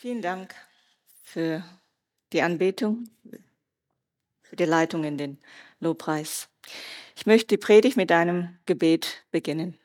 Vielen 0.00 0.22
Dank 0.22 0.54
für 1.22 1.62
die 2.32 2.40
Anbetung, 2.40 3.10
für 4.40 4.56
die 4.56 4.64
Leitung 4.64 5.04
in 5.04 5.18
den 5.18 5.38
Lobpreis. 5.78 6.48
Ich 7.16 7.26
möchte 7.26 7.48
die 7.48 7.58
Predigt 7.58 7.98
mit 7.98 8.10
einem 8.10 8.56
Gebet 8.64 9.26
beginnen. 9.30 9.78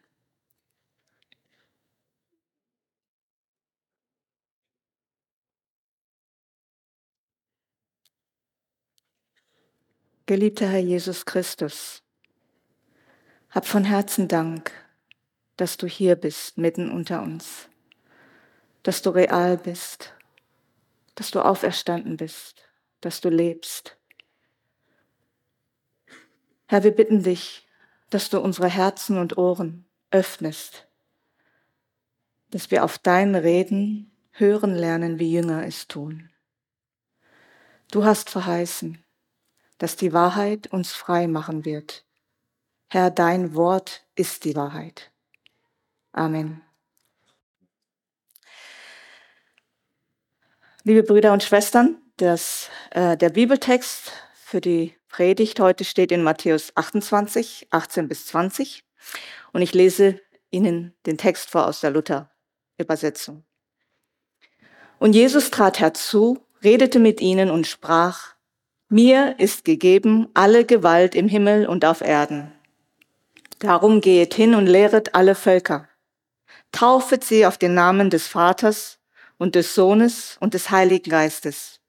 Geliebter 10.25 10.70
Herr 10.70 10.79
Jesus 10.79 11.25
Christus, 11.25 12.04
hab 13.50 13.66
von 13.66 13.84
Herzen 13.84 14.29
Dank, 14.29 14.71
dass 15.57 15.75
du 15.75 15.88
hier 15.88 16.16
bist, 16.16 16.57
mitten 16.57 16.89
unter 16.89 17.21
uns, 17.21 17.68
dass 18.86 19.02
du 19.02 19.09
real 19.09 19.57
bist, 19.57 20.13
dass 21.15 21.31
du 21.31 21.43
auferstanden 21.43 22.17
bist, 22.17 22.70
dass 23.02 23.20
du 23.20 23.30
lebst. 23.30 23.98
Herr, 26.67 26.84
wir 26.84 26.91
bitten 26.91 27.23
dich, 27.23 27.67
dass 28.12 28.29
du 28.29 28.40
unsere 28.40 28.70
Herzen 28.70 29.17
und 29.17 29.40
Ohren 29.40 29.88
öffnest, 30.12 30.88
dass 32.52 32.70
wir 32.70 32.84
auf 32.84 32.99
dein 32.99 33.34
Reden 33.34 34.12
hören 34.29 34.76
lernen, 34.76 35.17
wie 35.17 35.34
Jünger 35.34 35.65
es 35.65 35.88
tun. 35.88 36.29
Du 37.90 38.05
hast 38.05 38.29
verheißen, 38.29 39.04
dass 39.79 39.95
die 39.95 40.13
Wahrheit 40.13 40.67
uns 40.67 40.93
frei 40.93 41.27
machen 41.27 41.65
wird. 41.65 42.05
Herr, 42.88 43.09
dein 43.09 43.55
Wort 43.55 44.05
ist 44.13 44.45
die 44.45 44.55
Wahrheit. 44.55 45.12
Amen. 46.12 46.65
Liebe 50.88 51.02
Brüder 51.02 51.34
und 51.34 51.41
Schwestern, 51.41 51.98
das, 52.17 52.70
äh, 52.91 53.17
der 53.17 53.31
Bibeltext 53.31 54.12
für 54.35 54.62
die 54.62 54.93
Predigt 55.10 55.60
heute 55.60 55.84
steht 55.84 56.12
in 56.12 56.21
Matthäus 56.21 56.73
28, 56.76 57.70
18 57.71 58.07
bis 58.07 58.27
20. 58.27 58.84
Und 59.51 59.63
ich 59.63 59.73
lese 59.73 60.21
Ihnen 60.51 60.93
den 61.07 61.18
Text 61.18 61.49
vor 61.49 61.65
aus 61.65 61.82
der 61.82 61.90
Luther-Übersetzung. 61.90 63.43
Und 65.00 65.16
Jesus 65.16 65.50
trat 65.50 65.79
herzu, 65.79 66.45
redete 66.63 67.00
mit 67.00 67.19
ihnen 67.19 67.50
und 67.50 67.66
sprach, 67.66 68.35
mir 68.88 69.40
ist 69.40 69.66
gegeben 69.66 70.28
alle 70.35 70.66
Gewalt 70.66 71.16
im 71.16 71.28
Himmel 71.28 71.66
und 71.66 71.84
auf 71.84 72.01
Erden. 72.01 72.51
Darum 73.57 74.01
gehet 74.01 74.35
hin 74.35 74.53
und 74.53 74.67
lehret 74.67 75.16
alle 75.16 75.34
Völker. 75.34 75.90
Taufet 76.72 77.23
sie 77.23 77.47
auf 77.47 77.57
den 77.57 77.73
Namen 77.73 78.12
des 78.12 78.28
Vaters 78.28 79.00
und 79.38 79.56
des 79.56 79.75
Sohnes 79.75 80.38
und 80.40 80.53
des 80.53 80.69
Heiligen 80.72 81.09
Geistes. 81.09 81.80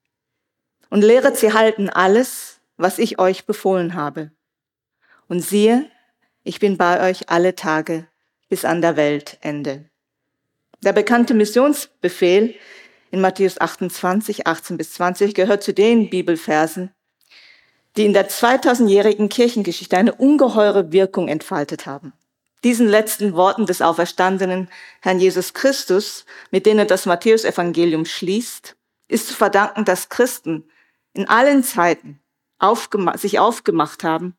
Und 0.89 1.01
lehret 1.01 1.37
sie 1.37 1.53
halten 1.53 1.89
alles, 1.89 2.59
was 2.77 2.99
ich 2.99 3.19
euch 3.19 3.45
befohlen 3.45 3.93
habe. 3.93 4.31
Und 5.27 5.41
siehe, 5.41 5.89
ich 6.43 6.59
bin 6.59 6.77
bei 6.77 7.09
euch 7.09 7.29
alle 7.29 7.55
Tage 7.55 8.07
bis 8.49 8.63
an 8.63 8.81
der 8.81 8.95
Weltende. 8.95 9.89
Der 10.83 10.93
bekannte 10.93 11.33
Missionsbefehl 11.33 12.55
in 13.11 13.21
Matthäus 13.21 13.59
28, 13.59 14.47
18 14.47 14.77
bis 14.77 14.93
20 14.93 15.33
gehört 15.33 15.63
zu 15.63 15.73
den 15.73 16.09
Bibelversen, 16.09 16.91
die 17.95 18.05
in 18.05 18.13
der 18.13 18.29
2000-jährigen 18.29 19.27
Kirchengeschichte 19.27 19.97
eine 19.97 20.13
ungeheure 20.13 20.91
Wirkung 20.91 21.27
entfaltet 21.27 21.85
haben. 21.85 22.13
Diesen 22.63 22.87
letzten 22.87 23.33
Worten 23.33 23.65
des 23.65 23.81
auferstandenen 23.81 24.69
Herrn 25.01 25.19
Jesus 25.19 25.53
Christus, 25.53 26.25
mit 26.49 26.65
denen 26.65 26.87
das 26.87 27.05
Matthäusevangelium 27.05 28.05
schließt, 28.05 28.75
ist 29.07 29.27
zu 29.27 29.33
verdanken, 29.33 29.85
dass 29.85 30.09
Christen 30.09 30.69
in 31.13 31.27
allen 31.27 31.63
Zeiten 31.63 32.19
aufgema 32.59 33.17
sich 33.17 33.39
aufgemacht 33.39 34.03
haben, 34.03 34.35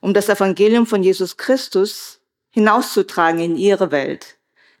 um 0.00 0.14
das 0.14 0.28
Evangelium 0.28 0.86
von 0.86 1.02
Jesus 1.02 1.36
Christus 1.36 2.20
hinauszutragen 2.50 3.40
in 3.40 3.56
ihre 3.56 3.90
Welt, 3.90 4.38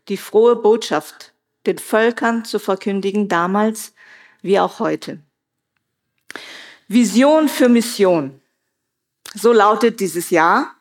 die 0.08 0.16
frohe 0.16 0.56
Botschaft 0.56 1.32
den 1.66 1.78
Völkern 1.78 2.44
zu 2.44 2.58
verkündigen, 2.58 3.28
damals 3.28 3.94
wie 4.42 4.58
auch 4.58 4.80
heute. 4.80 5.20
Vision 6.88 7.48
für 7.48 7.68
Mission. 7.68 8.40
So 9.34 9.52
lautet 9.52 10.00
dieses 10.00 10.30
Jahr 10.30 10.74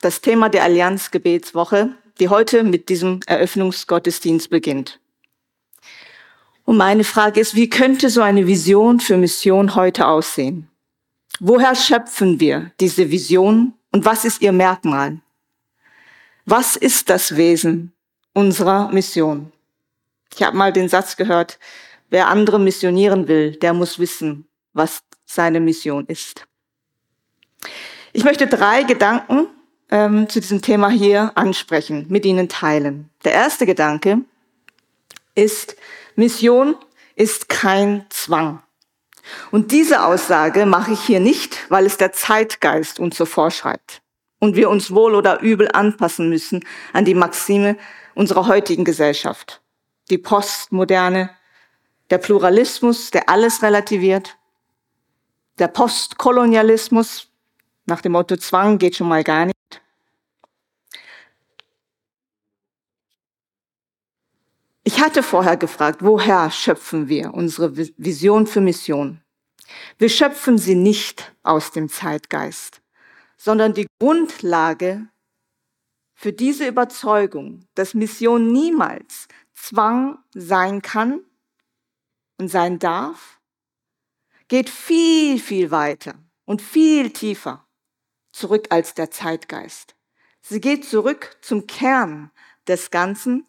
das 0.00 0.20
Thema 0.20 0.48
der 0.48 0.64
Allianz 0.64 1.10
Gebetswoche, 1.10 1.94
die 2.18 2.28
heute 2.28 2.64
mit 2.64 2.88
diesem 2.88 3.20
Eröffnungsgottesdienst 3.26 4.50
beginnt. 4.50 5.00
Und 6.64 6.76
meine 6.76 7.04
Frage 7.04 7.40
ist, 7.40 7.54
wie 7.54 7.68
könnte 7.68 8.10
so 8.10 8.22
eine 8.22 8.46
Vision 8.46 9.00
für 9.00 9.16
Mission 9.16 9.74
heute 9.74 10.06
aussehen? 10.06 10.68
Woher 11.38 11.74
schöpfen 11.74 12.38
wir 12.38 12.70
diese 12.80 13.10
Vision 13.10 13.74
und 13.92 14.04
was 14.04 14.24
ist 14.24 14.42
ihr 14.42 14.52
Merkmal? 14.52 15.20
Was 16.44 16.76
ist 16.76 17.10
das 17.10 17.36
Wesen 17.36 17.92
unserer 18.34 18.90
Mission? 18.92 19.52
Ich 20.34 20.42
habe 20.42 20.56
mal 20.56 20.72
den 20.72 20.88
Satz 20.88 21.16
gehört, 21.16 21.58
wer 22.08 22.28
andere 22.28 22.58
missionieren 22.58 23.26
will, 23.28 23.52
der 23.56 23.72
muss 23.72 23.98
wissen, 23.98 24.46
was 24.72 25.02
seine 25.24 25.60
Mission 25.60 26.06
ist. 26.06 26.46
Ich 28.12 28.24
möchte 28.24 28.46
drei 28.46 28.82
Gedanken 28.82 29.48
ähm, 29.90 30.28
zu 30.28 30.40
diesem 30.40 30.62
Thema 30.62 30.88
hier 30.88 31.32
ansprechen, 31.34 32.06
mit 32.08 32.24
Ihnen 32.24 32.48
teilen. 32.48 33.10
Der 33.24 33.32
erste 33.32 33.66
Gedanke 33.66 34.18
ist, 35.34 35.76
Mission 36.16 36.76
ist 37.16 37.48
kein 37.48 38.06
Zwang. 38.10 38.62
Und 39.50 39.72
diese 39.72 40.04
Aussage 40.04 40.66
mache 40.66 40.92
ich 40.92 41.00
hier 41.00 41.20
nicht, 41.20 41.70
weil 41.70 41.86
es 41.86 41.96
der 41.96 42.12
Zeitgeist 42.12 42.98
uns 42.98 43.16
so 43.16 43.26
vorschreibt 43.26 44.02
und 44.38 44.56
wir 44.56 44.70
uns 44.70 44.92
wohl 44.92 45.14
oder 45.14 45.40
übel 45.40 45.68
anpassen 45.72 46.28
müssen 46.28 46.64
an 46.92 47.04
die 47.04 47.14
Maxime 47.14 47.76
unserer 48.14 48.46
heutigen 48.46 48.84
Gesellschaft 48.84 49.60
die 50.10 50.18
Postmoderne, 50.18 51.30
der 52.10 52.18
Pluralismus, 52.18 53.10
der 53.10 53.28
alles 53.28 53.62
relativiert, 53.62 54.36
der 55.58 55.68
Postkolonialismus 55.68 57.28
nach 57.86 58.00
dem 58.00 58.12
Motto 58.12 58.36
Zwang 58.36 58.78
geht 58.78 58.96
schon 58.96 59.08
mal 59.08 59.24
gar 59.24 59.46
nicht. 59.46 59.56
Ich 64.82 65.00
hatte 65.00 65.22
vorher 65.22 65.56
gefragt, 65.56 66.00
woher 66.02 66.50
schöpfen 66.50 67.08
wir 67.08 67.34
unsere 67.34 67.76
Vision 67.76 68.46
für 68.46 68.62
Mission? 68.62 69.20
Wir 69.98 70.08
schöpfen 70.08 70.56
sie 70.56 70.74
nicht 70.74 71.34
aus 71.42 71.70
dem 71.70 71.88
Zeitgeist, 71.88 72.80
sondern 73.36 73.74
die 73.74 73.86
Grundlage 74.00 75.06
für 76.14 76.32
diese 76.32 76.66
Überzeugung, 76.66 77.66
dass 77.74 77.94
Mission 77.94 78.52
niemals 78.52 79.28
Zwang 79.52 80.18
sein 80.34 80.80
kann 80.80 81.20
und 82.38 82.48
sein 82.48 82.78
darf, 82.78 83.40
geht 84.48 84.70
viel, 84.70 85.38
viel 85.38 85.70
weiter 85.70 86.14
und 86.46 86.62
viel 86.62 87.10
tiefer 87.10 87.66
zurück 88.32 88.66
als 88.70 88.94
der 88.94 89.10
Zeitgeist. 89.10 89.94
Sie 90.40 90.60
geht 90.60 90.84
zurück 90.86 91.36
zum 91.42 91.66
Kern 91.66 92.30
des 92.66 92.90
Ganzen, 92.90 93.46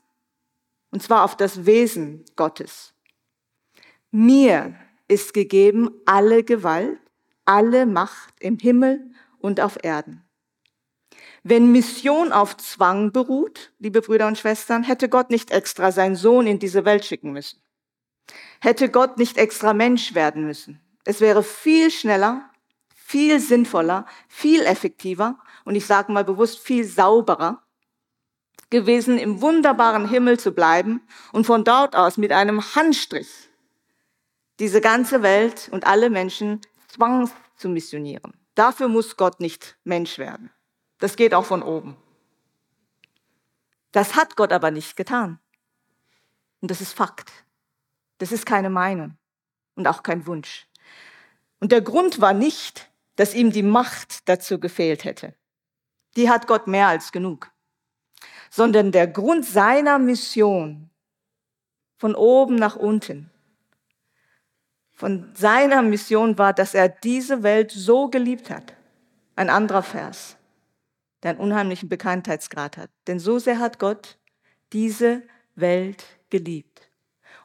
und 0.92 1.02
zwar 1.02 1.24
auf 1.24 1.36
das 1.36 1.66
Wesen 1.66 2.26
Gottes. 2.36 2.94
Mir 4.12 4.76
ist 5.08 5.34
gegeben 5.34 5.90
alle 6.06 6.44
Gewalt, 6.44 7.00
alle 7.46 7.86
Macht 7.86 8.34
im 8.40 8.58
Himmel 8.60 9.12
und 9.40 9.60
auf 9.60 9.78
Erden. 9.84 10.24
Wenn 11.44 11.72
Mission 11.72 12.32
auf 12.32 12.58
Zwang 12.58 13.12
beruht, 13.12 13.72
liebe 13.80 14.02
Brüder 14.02 14.28
und 14.28 14.38
Schwestern, 14.38 14.84
hätte 14.84 15.10
Gott 15.10 15.30
nicht 15.30 15.52
extra 15.52 15.92
seinen 15.92 16.16
Sohn 16.16 16.46
in 16.46 16.60
diese 16.60 16.86
Welt 16.86 17.04
schicken 17.04 17.32
müssen. 17.32 17.62
Hätte 18.62 18.90
Gott 18.90 19.18
nicht 19.18 19.38
extra 19.38 19.74
Mensch 19.74 20.14
werden 20.14 20.46
müssen. 20.46 20.80
Es 21.04 21.20
wäre 21.20 21.42
viel 21.42 21.90
schneller, 21.90 22.50
viel 22.94 23.40
sinnvoller, 23.40 24.06
viel 24.28 24.62
effektiver 24.62 25.40
und 25.66 25.76
ich 25.76 25.86
sage 25.86 26.12
mal 26.12 26.24
bewusst 26.24 26.60
viel 26.60 26.86
sauberer 26.86 27.64
gewesen, 28.72 29.20
im 29.20 29.42
wunderbaren 29.42 30.10
Himmel 30.10 30.40
zu 30.40 30.54
bleiben 30.54 31.02
und 31.32 31.46
von 31.46 31.64
dort 31.64 31.96
aus 31.96 32.18
mit 32.18 32.32
einem 32.32 32.62
Handstrich 32.74 33.30
diese 34.60 34.82
ganze 34.82 35.22
Welt 35.22 35.70
und 35.72 35.86
alle 35.86 36.10
Menschen 36.10 36.62
zwangs 36.88 37.32
zu 37.56 37.70
missionieren. 37.70 38.34
Dafür 38.56 38.88
muss 38.88 39.18
Gott 39.18 39.40
nicht 39.40 39.78
Mensch 39.84 40.18
werden. 40.18 40.52
Das 40.98 41.16
geht 41.16 41.34
auch 41.34 41.46
von 41.46 41.64
oben. 41.64 41.96
Das 43.92 44.16
hat 44.16 44.36
Gott 44.36 44.54
aber 44.54 44.72
nicht 44.72 44.96
getan. 44.96 45.40
Und 46.62 46.72
das 46.72 46.82
ist 46.82 46.94
Fakt. 46.94 47.32
Das 48.20 48.32
ist 48.32 48.46
keine 48.46 48.70
Meinung 48.70 49.18
und 49.76 49.88
auch 49.88 50.04
kein 50.04 50.28
Wunsch. 50.28 50.68
Und 51.60 51.72
der 51.72 51.82
Grund 51.82 52.22
war 52.22 52.34
nicht, 52.34 52.92
dass 53.16 53.34
ihm 53.34 53.52
die 53.52 53.64
Macht 53.64 54.28
dazu 54.30 54.60
gefehlt 54.60 55.04
hätte. 55.04 55.36
Die 56.16 56.30
hat 56.30 56.48
Gott 56.48 56.68
mehr 56.68 56.88
als 56.88 57.12
genug. 57.12 57.51
Sondern 58.52 58.92
der 58.92 59.08
Grund 59.08 59.46
seiner 59.46 59.98
Mission 59.98 60.92
von 61.98 62.14
oben 62.14 62.56
nach 62.56 62.76
unten 62.76 63.32
von 65.02 65.32
seiner 65.34 65.82
Mission 65.82 66.38
war, 66.38 66.54
dass 66.54 66.76
er 66.76 66.88
diese 66.88 67.42
Welt 67.42 67.72
so 67.72 68.08
geliebt 68.10 68.52
hat. 68.52 68.76
Ein 69.36 69.50
anderer 69.50 69.82
Vers, 69.82 70.38
der 71.24 71.32
einen 71.32 71.40
unheimlichen 71.40 71.90
Bekanntheitsgrad 71.90 72.78
hat. 72.78 72.92
Denn 73.08 73.18
so 73.18 73.40
sehr 73.40 73.58
hat 73.58 73.80
Gott 73.80 74.20
diese 74.74 75.24
Welt 75.56 76.06
geliebt. 76.30 76.88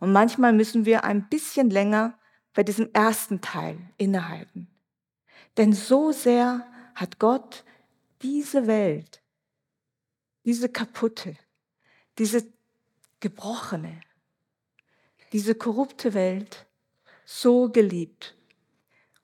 Und 0.00 0.12
manchmal 0.12 0.52
müssen 0.52 0.84
wir 0.84 1.04
ein 1.04 1.30
bisschen 1.30 1.70
länger 1.70 2.18
bei 2.52 2.62
diesem 2.62 2.90
ersten 2.92 3.40
Teil 3.40 3.78
innehalten. 3.96 4.68
Denn 5.56 5.72
so 5.72 6.12
sehr 6.12 6.66
hat 6.94 7.18
Gott 7.18 7.64
diese 8.20 8.66
Welt, 8.66 9.22
diese 10.46 10.68
kaputte, 10.68 11.36
diese 12.18 12.46
gebrochene, 13.20 14.00
diese 15.32 15.54
korrupte 15.56 16.14
Welt 16.14 16.66
so 17.24 17.68
geliebt. 17.68 18.36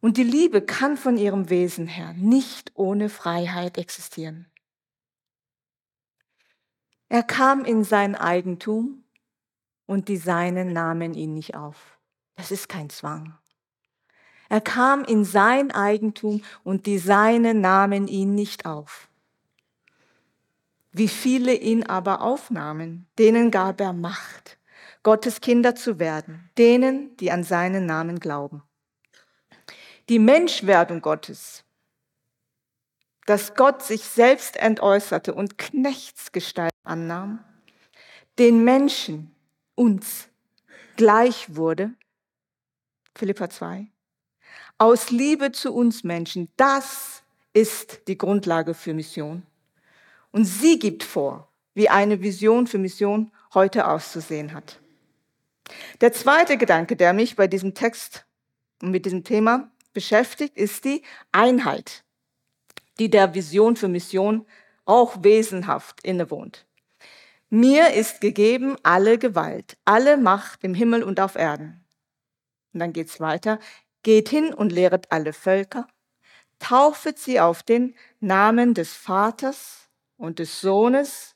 Und 0.01 0.17
die 0.17 0.25
Liebe 0.25 0.61
kann 0.63 0.97
von 0.97 1.17
ihrem 1.17 1.49
Wesen 1.49 1.87
her 1.87 2.13
nicht 2.15 2.73
ohne 2.75 3.09
Freiheit 3.09 3.79
existieren. 3.79 4.51
Er 7.09 7.23
kam 7.23 7.65
in 7.65 7.85
sein 7.85 8.17
Eigentum 8.17 9.05
und 9.87 10.09
die 10.09 10.17
Seinen 10.17 10.73
nahmen 10.73 11.15
ihn 11.15 11.35
nicht 11.35 11.55
auf. 11.55 11.99
Das 12.35 12.51
ist 12.51 12.69
kein 12.69 12.91
Zwang. 12.91 13.39
Er 14.49 14.61
kam 14.61 15.05
in 15.05 15.25
sein 15.25 15.71
Eigentum 15.71 16.43
und 16.65 16.87
die 16.87 16.99
Seinen 16.99 17.61
nahmen 17.61 18.09
ihn 18.09 18.35
nicht 18.35 18.67
auf. 18.67 19.09
Wie 20.93 21.09
viele 21.09 21.55
ihn 21.55 21.85
aber 21.85 22.21
aufnahmen, 22.21 23.06
denen 23.19 23.50
gab 23.50 23.81
er 23.81 23.94
Macht, 23.94 24.59
Gottes 25.03 25.41
Kinder 25.41 25.75
zu 25.75 25.99
werden, 25.99 26.50
denen, 26.59 27.17
die 27.17 27.33
an 27.33 27.44
seinen 27.44 27.87
Namen 27.87 28.21
glauben. 28.21 28.62
Die 30.11 30.19
Menschwerdung 30.19 31.00
Gottes, 31.00 31.65
dass 33.27 33.55
Gott 33.55 33.83
sich 33.83 34.05
selbst 34.05 34.56
entäußerte 34.56 35.33
und 35.33 35.56
Knechtsgestalt 35.56 36.73
annahm, 36.85 37.43
den 38.39 38.62
Menschen, 38.62 39.35
uns, 39.75 40.29
gleich 40.97 41.56
wurde, 41.56 41.93
Philippa 43.17 43.49
2, 43.49 43.87
aus 44.79 45.11
Liebe 45.11 45.53
zu 45.53 45.73
uns 45.73 46.05
Menschen, 46.05 46.50
das 46.56 47.23
ist 47.53 48.09
die 48.09 48.19
Grundlage 48.19 48.75
für 48.75 48.94
Mission. 48.94 49.47
Und 50.32 50.44
sie 50.44 50.79
gibt 50.79 51.05
vor, 51.05 51.52
wie 51.75 51.88
eine 51.88 52.23
Vision 52.23 52.67
für 52.67 52.79
Mission 52.79 53.31
heute 53.55 53.87
auszusehen 53.87 54.52
hat. 54.52 54.81
Der 56.00 56.12
zweite 56.12 56.56
Gedanke, 56.56 56.96
der 56.96 57.12
mich 57.12 57.37
bei 57.37 57.46
diesem 57.46 57.75
Text 57.75 58.26
und 58.82 58.90
mit 58.90 59.05
diesem 59.06 59.25
Thema 59.25 59.70
beschäftigt, 59.93 60.56
ist 60.56 60.84
die 60.84 61.02
Einheit, 61.31 62.05
die 62.99 63.11
der 63.11 63.34
Vision 63.34 63.76
für 63.76 63.88
Mission 63.88 64.46
auch 64.84 65.23
wesenhaft 65.23 66.02
innewohnt. 66.02 66.67
Mir 67.49 67.93
ist 67.93 68.20
gegeben 68.20 68.76
alle 68.82 69.19
Gewalt, 69.19 69.76
alle 69.84 70.17
Macht 70.17 70.64
im 70.64 70.75
Himmel 70.75 71.02
und 71.02 71.20
auf 71.20 71.34
Erden. 71.34 71.84
Und 72.73 72.81
dann 72.81 72.93
geht's 72.93 73.20
weiter. 73.20 73.58
Geht 74.02 74.31
hin 74.31 74.52
und 74.52 74.73
lehret 74.73 75.12
alle 75.12 75.32
Völker, 75.32 75.87
taufet 76.58 77.19
sie 77.19 77.38
auf 77.38 77.62
den 77.62 77.94
Namen 78.19 78.75
des 78.75 78.94
Vaters 78.94 79.81
und 80.17 80.38
des 80.38 80.61
Sohnes 80.61 81.35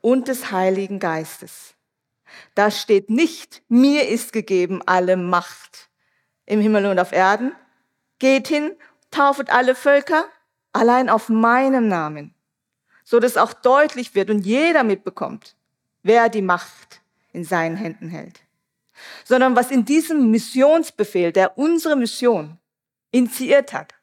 und 0.00 0.28
des 0.28 0.50
Heiligen 0.50 0.98
Geistes. 0.98 1.74
Da 2.54 2.70
steht 2.70 3.10
nicht, 3.10 3.62
mir 3.68 4.08
ist 4.08 4.32
gegeben 4.32 4.82
alle 4.86 5.16
Macht 5.16 5.88
im 6.44 6.60
Himmel 6.60 6.86
und 6.86 6.98
auf 6.98 7.12
Erden. 7.12 7.52
Geht 8.18 8.48
hin, 8.48 8.74
taufet 9.10 9.50
alle 9.50 9.74
Völker, 9.74 10.26
allein 10.72 11.08
auf 11.08 11.28
meinem 11.28 11.88
Namen, 11.88 12.34
so 13.04 13.20
dass 13.20 13.36
auch 13.36 13.52
deutlich 13.52 14.14
wird 14.14 14.30
und 14.30 14.40
jeder 14.40 14.84
mitbekommt, 14.84 15.56
wer 16.02 16.28
die 16.28 16.42
Macht 16.42 17.00
in 17.32 17.44
seinen 17.44 17.76
Händen 17.76 18.08
hält 18.08 18.46
sondern 19.24 19.56
was 19.56 19.70
in 19.70 19.84
diesem 19.84 20.30
Missionsbefehl, 20.30 21.32
der 21.32 21.58
unsere 21.58 21.96
Mission 21.96 22.58
initiiert 23.10 23.72
hat, 23.72 23.94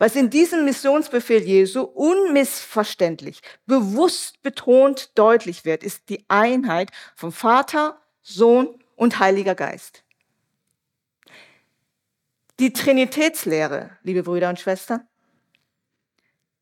was 0.00 0.16
in 0.16 0.30
diesem 0.30 0.64
Missionsbefehl 0.64 1.42
Jesu 1.42 1.82
unmissverständlich, 1.82 3.42
bewusst 3.66 4.42
betont 4.42 5.10
deutlich 5.14 5.66
wird, 5.66 5.84
ist 5.84 6.08
die 6.08 6.24
Einheit 6.28 6.90
von 7.14 7.32
Vater, 7.32 8.00
Sohn 8.22 8.82
und 8.96 9.18
Heiliger 9.18 9.54
Geist. 9.54 10.02
Die 12.58 12.72
Trinitätslehre, 12.72 13.98
liebe 14.02 14.22
Brüder 14.22 14.48
und 14.48 14.58
Schwestern, 14.58 15.06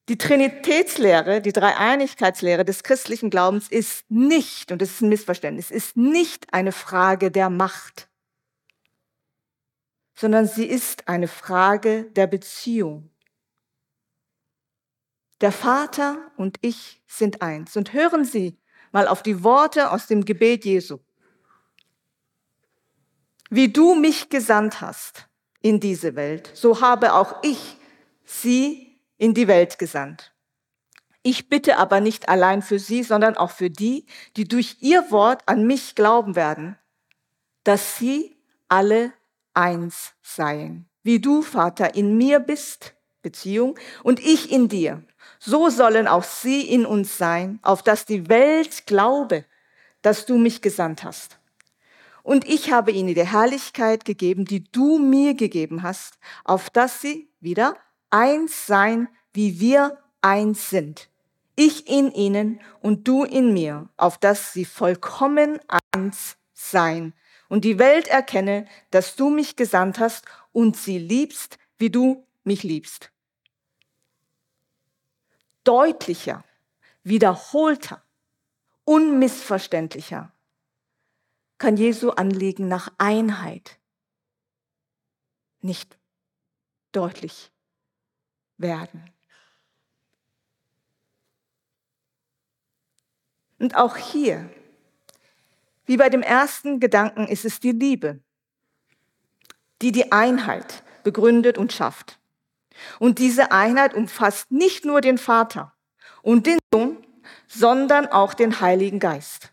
die 0.08 0.18
Trinitätslehre, 0.18 1.40
die 1.40 1.52
Dreieinigkeitslehre 1.52 2.64
des 2.64 2.82
christlichen 2.82 3.30
Glaubens 3.30 3.68
ist 3.68 4.10
nicht, 4.10 4.72
und 4.72 4.82
das 4.82 4.90
ist 4.90 5.02
ein 5.02 5.10
Missverständnis, 5.10 5.70
ist 5.70 5.96
nicht 5.96 6.52
eine 6.52 6.72
Frage 6.72 7.30
der 7.30 7.50
Macht, 7.50 8.08
sondern 10.16 10.48
sie 10.48 10.66
ist 10.66 11.06
eine 11.06 11.28
Frage 11.28 12.04
der 12.16 12.26
Beziehung. 12.26 13.10
Der 15.40 15.52
Vater 15.52 16.18
und 16.36 16.58
ich 16.62 17.02
sind 17.06 17.42
eins. 17.42 17.76
Und 17.76 17.92
hören 17.92 18.24
Sie 18.24 18.58
mal 18.92 19.06
auf 19.06 19.22
die 19.22 19.44
Worte 19.44 19.90
aus 19.90 20.06
dem 20.06 20.24
Gebet 20.24 20.64
Jesu. 20.64 20.98
Wie 23.50 23.72
du 23.72 23.94
mich 23.94 24.28
gesandt 24.28 24.80
hast 24.80 25.28
in 25.60 25.80
diese 25.80 26.16
Welt, 26.16 26.50
so 26.54 26.80
habe 26.80 27.14
auch 27.14 27.42
ich 27.42 27.76
sie 28.24 29.00
in 29.16 29.32
die 29.32 29.48
Welt 29.48 29.78
gesandt. 29.78 30.34
Ich 31.22 31.48
bitte 31.48 31.78
aber 31.78 32.00
nicht 32.00 32.28
allein 32.28 32.62
für 32.62 32.78
sie, 32.78 33.02
sondern 33.02 33.36
auch 33.36 33.50
für 33.50 33.70
die, 33.70 34.06
die 34.36 34.46
durch 34.46 34.76
ihr 34.80 35.10
Wort 35.10 35.42
an 35.46 35.66
mich 35.66 35.94
glauben 35.94 36.36
werden, 36.36 36.76
dass 37.64 37.98
sie 37.98 38.36
alle 38.68 39.12
eins 39.54 40.12
seien. 40.22 40.88
Wie 41.02 41.18
du, 41.18 41.42
Vater, 41.42 41.94
in 41.94 42.16
mir 42.16 42.38
bist, 42.38 42.94
Beziehung, 43.22 43.78
und 44.02 44.20
ich 44.20 44.52
in 44.52 44.68
dir. 44.68 45.02
So 45.38 45.70
sollen 45.70 46.08
auch 46.08 46.24
sie 46.24 46.62
in 46.62 46.86
uns 46.86 47.18
sein, 47.18 47.58
auf 47.62 47.82
dass 47.82 48.04
die 48.04 48.28
Welt 48.28 48.86
glaube, 48.86 49.44
dass 50.02 50.26
du 50.26 50.38
mich 50.38 50.62
gesandt 50.62 51.04
hast. 51.04 51.38
Und 52.22 52.46
ich 52.46 52.72
habe 52.72 52.92
ihnen 52.92 53.14
die 53.14 53.26
Herrlichkeit 53.26 54.04
gegeben, 54.04 54.44
die 54.44 54.64
du 54.64 54.98
mir 54.98 55.34
gegeben 55.34 55.82
hast, 55.82 56.18
auf 56.44 56.70
dass 56.70 57.00
sie 57.00 57.28
wieder 57.40 57.76
eins 58.10 58.66
sein, 58.66 59.08
wie 59.32 59.60
wir 59.60 59.98
eins 60.20 60.70
sind. 60.70 61.08
Ich 61.56 61.88
in 61.88 62.12
ihnen 62.12 62.60
und 62.80 63.08
du 63.08 63.24
in 63.24 63.52
mir, 63.52 63.88
auf 63.96 64.18
dass 64.18 64.52
sie 64.52 64.64
vollkommen 64.64 65.58
eins 65.92 66.36
sein 66.52 67.14
und 67.48 67.64
die 67.64 67.78
Welt 67.78 68.08
erkenne, 68.08 68.66
dass 68.90 69.16
du 69.16 69.30
mich 69.30 69.56
gesandt 69.56 69.98
hast 69.98 70.24
und 70.52 70.76
sie 70.76 70.98
liebst, 70.98 71.58
wie 71.78 71.90
du 71.90 72.26
mich 72.44 72.62
liebst. 72.62 73.10
Deutlicher, 75.64 76.44
wiederholter, 77.02 78.02
unmissverständlicher 78.84 80.32
kann 81.58 81.76
Jesu 81.76 82.10
Anliegen 82.10 82.68
nach 82.68 82.92
Einheit 82.98 83.78
nicht 85.60 85.98
deutlich 86.92 87.50
werden. 88.56 89.10
Und 93.58 93.74
auch 93.74 93.96
hier, 93.96 94.48
wie 95.84 95.96
bei 95.96 96.08
dem 96.08 96.22
ersten 96.22 96.78
Gedanken, 96.78 97.26
ist 97.26 97.44
es 97.44 97.60
die 97.60 97.72
Liebe, 97.72 98.20
die 99.82 99.90
die 99.90 100.12
Einheit 100.12 100.84
begründet 101.02 101.58
und 101.58 101.72
schafft. 101.72 102.17
Und 102.98 103.18
diese 103.18 103.52
Einheit 103.52 103.94
umfasst 103.94 104.50
nicht 104.50 104.84
nur 104.84 105.00
den 105.00 105.18
Vater 105.18 105.74
und 106.22 106.46
den 106.46 106.58
Sohn, 106.72 106.98
sondern 107.46 108.06
auch 108.06 108.34
den 108.34 108.60
Heiligen 108.60 108.98
Geist. 108.98 109.52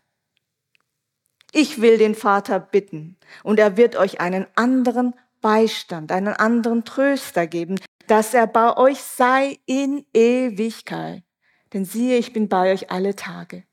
Ich 1.52 1.80
will 1.80 1.98
den 1.98 2.14
Vater 2.14 2.60
bitten 2.60 3.16
und 3.42 3.58
er 3.58 3.76
wird 3.76 3.96
euch 3.96 4.20
einen 4.20 4.46
anderen 4.56 5.14
Beistand, 5.40 6.12
einen 6.12 6.34
anderen 6.34 6.84
Tröster 6.84 7.46
geben, 7.46 7.80
dass 8.08 8.34
er 8.34 8.46
bei 8.46 8.76
euch 8.76 9.02
sei 9.02 9.58
in 9.66 10.04
Ewigkeit. 10.12 11.22
Denn 11.72 11.84
siehe, 11.84 12.18
ich 12.18 12.32
bin 12.32 12.48
bei 12.48 12.72
euch 12.72 12.90
alle 12.90 13.16
Tage 13.16 13.64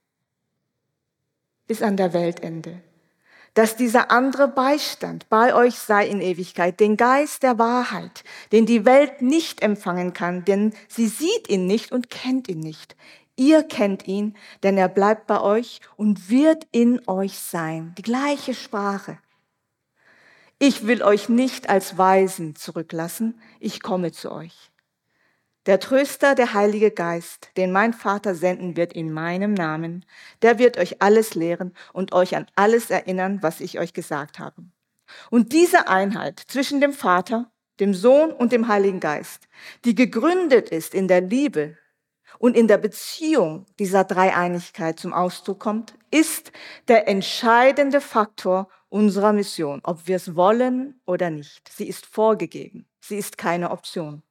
bis 1.68 1.82
an 1.82 1.98
der 1.98 2.14
Weltende. 2.14 2.82
Dass 3.54 3.76
dieser 3.76 4.10
andere 4.10 4.48
Beistand 4.48 5.30
bei 5.30 5.54
euch 5.54 5.76
sei 5.78 6.08
in 6.08 6.22
Ewigkeit, 6.22 6.80
den 6.80 6.98
Geist 6.98 7.44
der 7.44 7.60
Wahrheit, 7.60 8.24
den 8.52 8.66
die 8.66 8.86
Welt 8.86 9.22
nicht 9.22 9.62
empfangen 9.62 10.14
kann, 10.14 10.44
denn 10.44 10.74
sie 10.88 11.08
sieht 11.08 11.50
ihn 11.50 11.68
nicht 11.68 11.92
und 11.92 12.10
kennt 12.10 12.48
ihn 12.48 12.62
nicht. 12.62 12.96
Ihr 13.36 13.64
kennt 13.64 14.08
ihn, 14.08 14.36
denn 14.64 14.78
er 14.78 14.90
bleibt 14.90 15.28
bei 15.28 15.40
euch 15.42 15.82
und 15.98 16.30
wird 16.30 16.68
in 16.72 17.02
euch 17.08 17.38
sein. 17.40 17.94
Die 17.98 18.04
gleiche 18.04 18.54
Sprache. 18.54 19.18
Ich 20.60 20.88
will 20.88 21.04
euch 21.04 21.30
nicht 21.30 21.70
als 21.70 21.98
Weisen 21.98 22.56
zurücklassen, 22.56 23.40
ich 23.60 23.82
komme 23.82 24.12
zu 24.12 24.32
euch. 24.32 24.73
Der 25.66 25.80
Tröster, 25.80 26.36
der 26.36 26.54
Heilige 26.54 26.92
Geist, 26.92 27.52
den 27.56 27.72
mein 27.72 27.94
Vater 27.94 28.36
senden 28.36 28.76
wird 28.76 28.92
in 28.92 29.14
meinem 29.14 29.54
Namen, 29.54 30.06
der 30.42 30.60
wird 30.60 30.78
euch 30.78 31.02
alles 31.02 31.36
lehren 31.36 31.74
und 31.94 32.12
euch 32.12 32.36
an 32.36 32.48
alles 32.56 32.90
erinnern, 32.90 33.40
was 33.42 33.62
ich 33.62 33.80
euch 33.80 33.94
gesagt 33.94 34.40
habe. 34.40 34.62
Und 35.30 35.54
diese 35.54 35.88
Einheit 35.88 36.42
zwischen 36.48 36.82
dem 36.82 36.92
Vater, 36.92 37.50
dem 37.80 37.94
Sohn 37.94 38.32
und 38.34 38.52
dem 38.52 38.68
Heiligen 38.68 39.00
Geist, 39.00 39.48
die 39.86 39.96
gegründet 39.96 40.68
ist 40.68 40.94
in 40.94 41.08
der 41.08 41.22
Liebe 41.22 41.78
und 42.40 42.58
in 42.58 42.68
der 42.68 42.78
Beziehung 42.78 43.66
dieser 43.80 44.04
Dreieinigkeit 44.04 45.00
zum 45.00 45.14
Ausdruck 45.14 45.60
kommt, 45.60 45.94
ist 46.12 46.52
der 46.90 47.08
entscheidende 47.08 48.02
Faktor 48.02 48.68
unserer 48.90 49.32
Mission, 49.32 49.80
ob 49.84 50.08
wir 50.08 50.18
es 50.18 50.36
wollen 50.36 51.00
oder 51.06 51.30
nicht. 51.30 51.70
Sie 51.70 51.88
ist 51.88 52.06
vorgegeben. 52.06 52.86
Sie 53.00 53.18
ist 53.18 53.38
keine 53.38 53.72
Option. 53.72 54.24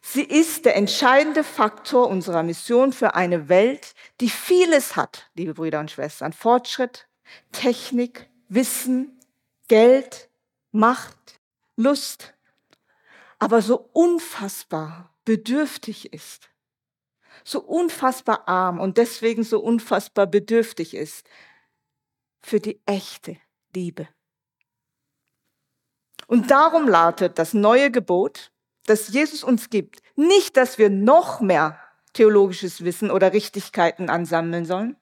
Sie 0.00 0.22
ist 0.22 0.64
der 0.64 0.76
entscheidende 0.76 1.44
Faktor 1.44 2.08
unserer 2.08 2.42
Mission 2.42 2.92
für 2.92 3.14
eine 3.14 3.48
Welt, 3.48 3.94
die 4.20 4.30
vieles 4.30 4.96
hat, 4.96 5.30
liebe 5.34 5.54
Brüder 5.54 5.80
und 5.80 5.90
Schwestern. 5.90 6.32
Fortschritt, 6.32 7.08
Technik, 7.52 8.28
Wissen, 8.48 9.20
Geld, 9.68 10.30
Macht, 10.70 11.40
Lust, 11.76 12.34
aber 13.38 13.62
so 13.62 13.88
unfassbar 13.92 15.14
bedürftig 15.24 16.12
ist, 16.12 16.48
so 17.44 17.60
unfassbar 17.60 18.48
arm 18.48 18.80
und 18.80 18.98
deswegen 18.98 19.44
so 19.44 19.60
unfassbar 19.60 20.26
bedürftig 20.26 20.94
ist 20.94 21.28
für 22.40 22.60
die 22.60 22.80
echte 22.86 23.36
Liebe. 23.74 24.08
Und 26.26 26.50
darum 26.50 26.88
lautet 26.88 27.38
das 27.38 27.54
neue 27.54 27.90
Gebot, 27.90 28.52
das 28.88 29.08
Jesus 29.08 29.44
uns 29.44 29.70
gibt, 29.70 30.00
nicht, 30.16 30.56
dass 30.56 30.78
wir 30.78 30.90
noch 30.90 31.40
mehr 31.40 31.78
theologisches 32.12 32.84
Wissen 32.84 33.10
oder 33.10 33.32
Richtigkeiten 33.32 34.10
ansammeln 34.10 34.64
sollen, 34.64 34.96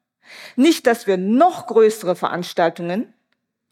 nicht, 0.56 0.86
dass 0.86 1.06
wir 1.06 1.16
noch 1.16 1.66
größere 1.66 2.16
Veranstaltungen 2.16 3.14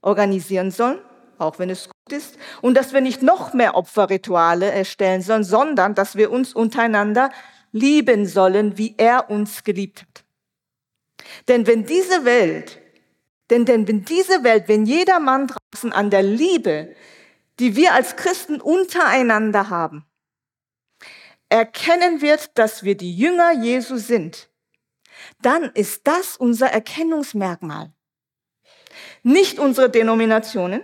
organisieren 0.02 0.71
sollen, 0.71 0.99
auch 1.38 1.59
wenn 1.59 1.71
es 1.71 1.88
gut 1.88 2.12
ist, 2.16 2.38
und 2.62 2.76
dass 2.76 2.92
wir 2.92 3.00
nicht 3.00 3.23
noch 3.23 3.54
mehr 3.54 3.75
Opferrituale 3.75 4.71
erstellen 4.71 5.23
sollen, 5.23 5.44
sondern 5.44 5.94
dass 5.94 6.16
wir 6.16 6.30
uns 6.30 6.54
untereinander 6.54 7.30
lieben 7.73 8.26
sollen, 8.26 8.78
wie 8.78 8.94
er 8.97 9.30
uns 9.30 9.64
geliebt 9.64 10.02
hat. 10.02 10.25
Denn 11.49 11.66
wenn 11.66 11.85
diese 11.85 12.25
Welt, 12.25 12.80
denn, 13.50 13.64
denn 13.64 13.88
wenn 13.88 14.04
diese 14.04 14.44
Welt, 14.44 14.68
wenn 14.68 14.87
jeder 14.87 15.18
Mann 15.18 15.49
draußen 15.49 15.92
an 15.92 16.11
der 16.11 16.23
Liebe 16.23 16.94
die 17.61 17.77
wir 17.77 17.95
als 17.95 18.17
Christen 18.17 18.61
untereinander 18.61 19.71
haben, 19.71 20.05
erkennen 21.49 22.21
wird, 22.21 22.59
dass 22.59 22.83
wir 22.83 22.97
die 22.97 23.17
Jünger 23.17 23.53
Jesu 23.53 23.97
sind, 23.97 24.49
dann 25.41 25.65
ist 25.75 26.07
das 26.07 26.37
unser 26.37 26.69
Erkennungsmerkmal. 26.69 27.93
Nicht 29.23 29.59
unsere 29.59 29.91
Denominationen, 29.91 30.83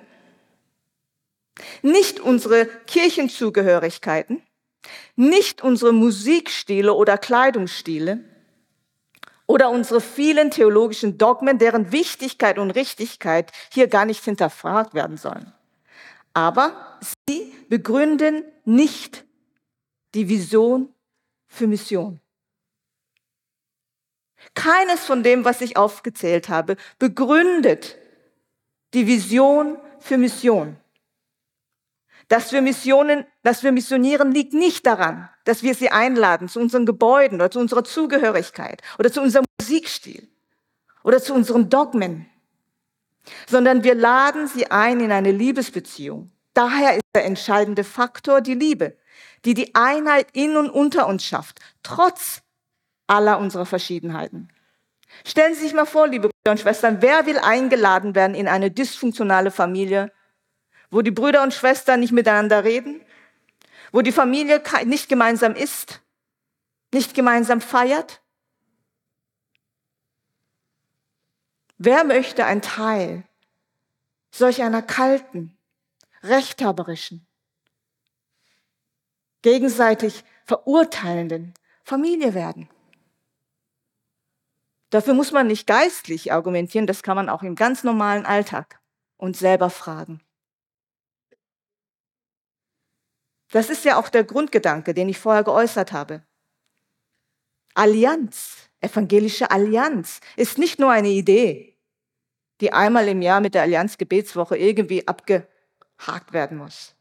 nicht 1.82 2.20
unsere 2.20 2.66
Kirchenzugehörigkeiten, 2.66 4.42
nicht 5.16 5.62
unsere 5.62 5.92
Musikstile 5.92 6.94
oder 6.94 7.18
Kleidungsstile 7.18 8.24
oder 9.46 9.70
unsere 9.70 10.00
vielen 10.00 10.50
theologischen 10.50 11.18
Dogmen, 11.18 11.58
deren 11.58 11.92
Wichtigkeit 11.92 12.58
und 12.58 12.70
Richtigkeit 12.70 13.52
hier 13.72 13.88
gar 13.88 14.04
nicht 14.04 14.24
hinterfragt 14.24 14.94
werden 14.94 15.16
sollen. 15.16 15.52
Aber 16.32 16.98
sie 17.26 17.52
begründen 17.68 18.44
nicht 18.64 19.24
die 20.14 20.28
Vision 20.28 20.92
für 21.46 21.66
Mission. 21.66 22.20
Keines 24.54 25.00
von 25.04 25.22
dem, 25.22 25.44
was 25.44 25.60
ich 25.60 25.76
aufgezählt 25.76 26.48
habe, 26.48 26.76
begründet 26.98 27.98
die 28.94 29.06
Vision 29.06 29.78
für 29.98 30.18
Mission. 30.18 30.76
Dass 32.28 32.52
wir 32.52 32.62
Missionen, 32.62 33.26
dass 33.42 33.62
wir 33.62 33.72
missionieren, 33.72 34.32
liegt 34.32 34.52
nicht 34.52 34.86
daran, 34.86 35.28
dass 35.44 35.62
wir 35.62 35.74
sie 35.74 35.90
einladen 35.90 36.48
zu 36.48 36.60
unseren 36.60 36.86
Gebäuden 36.86 37.40
oder 37.40 37.50
zu 37.50 37.58
unserer 37.58 37.84
Zugehörigkeit 37.84 38.82
oder 38.98 39.12
zu 39.12 39.20
unserem 39.20 39.44
Musikstil 39.60 40.28
oder 41.02 41.20
zu 41.20 41.34
unseren 41.34 41.68
Dogmen 41.68 42.29
sondern 43.46 43.84
wir 43.84 43.94
laden 43.94 44.46
sie 44.46 44.70
ein 44.70 45.00
in 45.00 45.12
eine 45.12 45.32
Liebesbeziehung. 45.32 46.30
Daher 46.54 46.94
ist 46.94 47.04
der 47.14 47.24
entscheidende 47.24 47.84
Faktor 47.84 48.40
die 48.40 48.54
Liebe, 48.54 48.96
die 49.44 49.54
die 49.54 49.74
Einheit 49.74 50.28
in 50.32 50.56
und 50.56 50.70
unter 50.70 51.06
uns 51.06 51.24
schafft, 51.24 51.60
trotz 51.82 52.42
aller 53.06 53.38
unserer 53.38 53.66
Verschiedenheiten. 53.66 54.48
Stellen 55.24 55.54
Sie 55.54 55.62
sich 55.62 55.74
mal 55.74 55.86
vor, 55.86 56.06
liebe 56.06 56.28
Brüder 56.28 56.52
und 56.52 56.60
Schwestern, 56.60 57.02
wer 57.02 57.26
will 57.26 57.38
eingeladen 57.38 58.14
werden 58.14 58.34
in 58.34 58.48
eine 58.48 58.70
dysfunktionale 58.70 59.50
Familie, 59.50 60.12
wo 60.90 61.02
die 61.02 61.10
Brüder 61.10 61.42
und 61.42 61.54
Schwestern 61.54 62.00
nicht 62.00 62.12
miteinander 62.12 62.64
reden, 62.64 63.00
wo 63.92 64.02
die 64.02 64.12
Familie 64.12 64.62
nicht 64.84 65.08
gemeinsam 65.08 65.54
isst, 65.54 66.00
nicht 66.92 67.14
gemeinsam 67.14 67.60
feiert, 67.60 68.22
Wer 71.82 72.04
möchte 72.04 72.44
ein 72.44 72.60
Teil 72.60 73.24
solch 74.30 74.60
einer 74.60 74.82
kalten, 74.82 75.56
rechthaberischen, 76.22 77.26
gegenseitig 79.40 80.22
verurteilenden 80.44 81.54
Familie 81.82 82.34
werden? 82.34 82.68
Dafür 84.90 85.14
muss 85.14 85.32
man 85.32 85.46
nicht 85.46 85.66
geistlich 85.66 86.34
argumentieren, 86.34 86.86
das 86.86 87.02
kann 87.02 87.16
man 87.16 87.30
auch 87.30 87.42
im 87.42 87.54
ganz 87.54 87.82
normalen 87.82 88.26
Alltag 88.26 88.82
und 89.16 89.38
selber 89.38 89.70
fragen. 89.70 90.20
Das 93.52 93.70
ist 93.70 93.86
ja 93.86 93.98
auch 93.98 94.10
der 94.10 94.24
Grundgedanke, 94.24 94.92
den 94.92 95.08
ich 95.08 95.18
vorher 95.18 95.44
geäußert 95.44 95.92
habe. 95.92 96.26
Allianz, 97.72 98.68
evangelische 98.80 99.50
Allianz, 99.50 100.20
ist 100.36 100.58
nicht 100.58 100.78
nur 100.78 100.90
eine 100.90 101.08
Idee, 101.08 101.69
die 102.60 102.72
einmal 102.72 103.08
im 103.08 103.22
Jahr 103.22 103.40
mit 103.40 103.54
der 103.54 103.62
Allianz 103.62 103.98
Gebetswoche 103.98 104.56
irgendwie 104.56 105.06
abgehakt 105.06 106.32
werden 106.32 106.58
muss. 106.58 106.94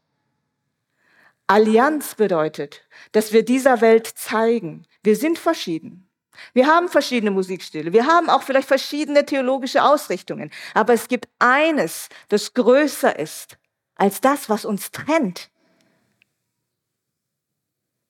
Allianz 1.46 2.14
bedeutet, 2.14 2.82
dass 3.12 3.32
wir 3.32 3.44
dieser 3.44 3.80
Welt 3.80 4.06
zeigen, 4.06 4.86
wir 5.02 5.16
sind 5.16 5.38
verschieden. 5.38 6.08
Wir 6.54 6.68
haben 6.68 6.88
verschiedene 6.88 7.32
Musikstile, 7.32 7.92
wir 7.92 8.06
haben 8.06 8.30
auch 8.30 8.42
vielleicht 8.42 8.68
verschiedene 8.68 9.26
theologische 9.26 9.82
Ausrichtungen, 9.82 10.50
aber 10.74 10.94
es 10.94 11.08
gibt 11.08 11.28
eines, 11.38 12.08
das 12.28 12.54
größer 12.54 13.18
ist 13.18 13.58
als 13.96 14.20
das, 14.20 14.48
was 14.48 14.64
uns 14.64 14.90
trennt. 14.90 15.50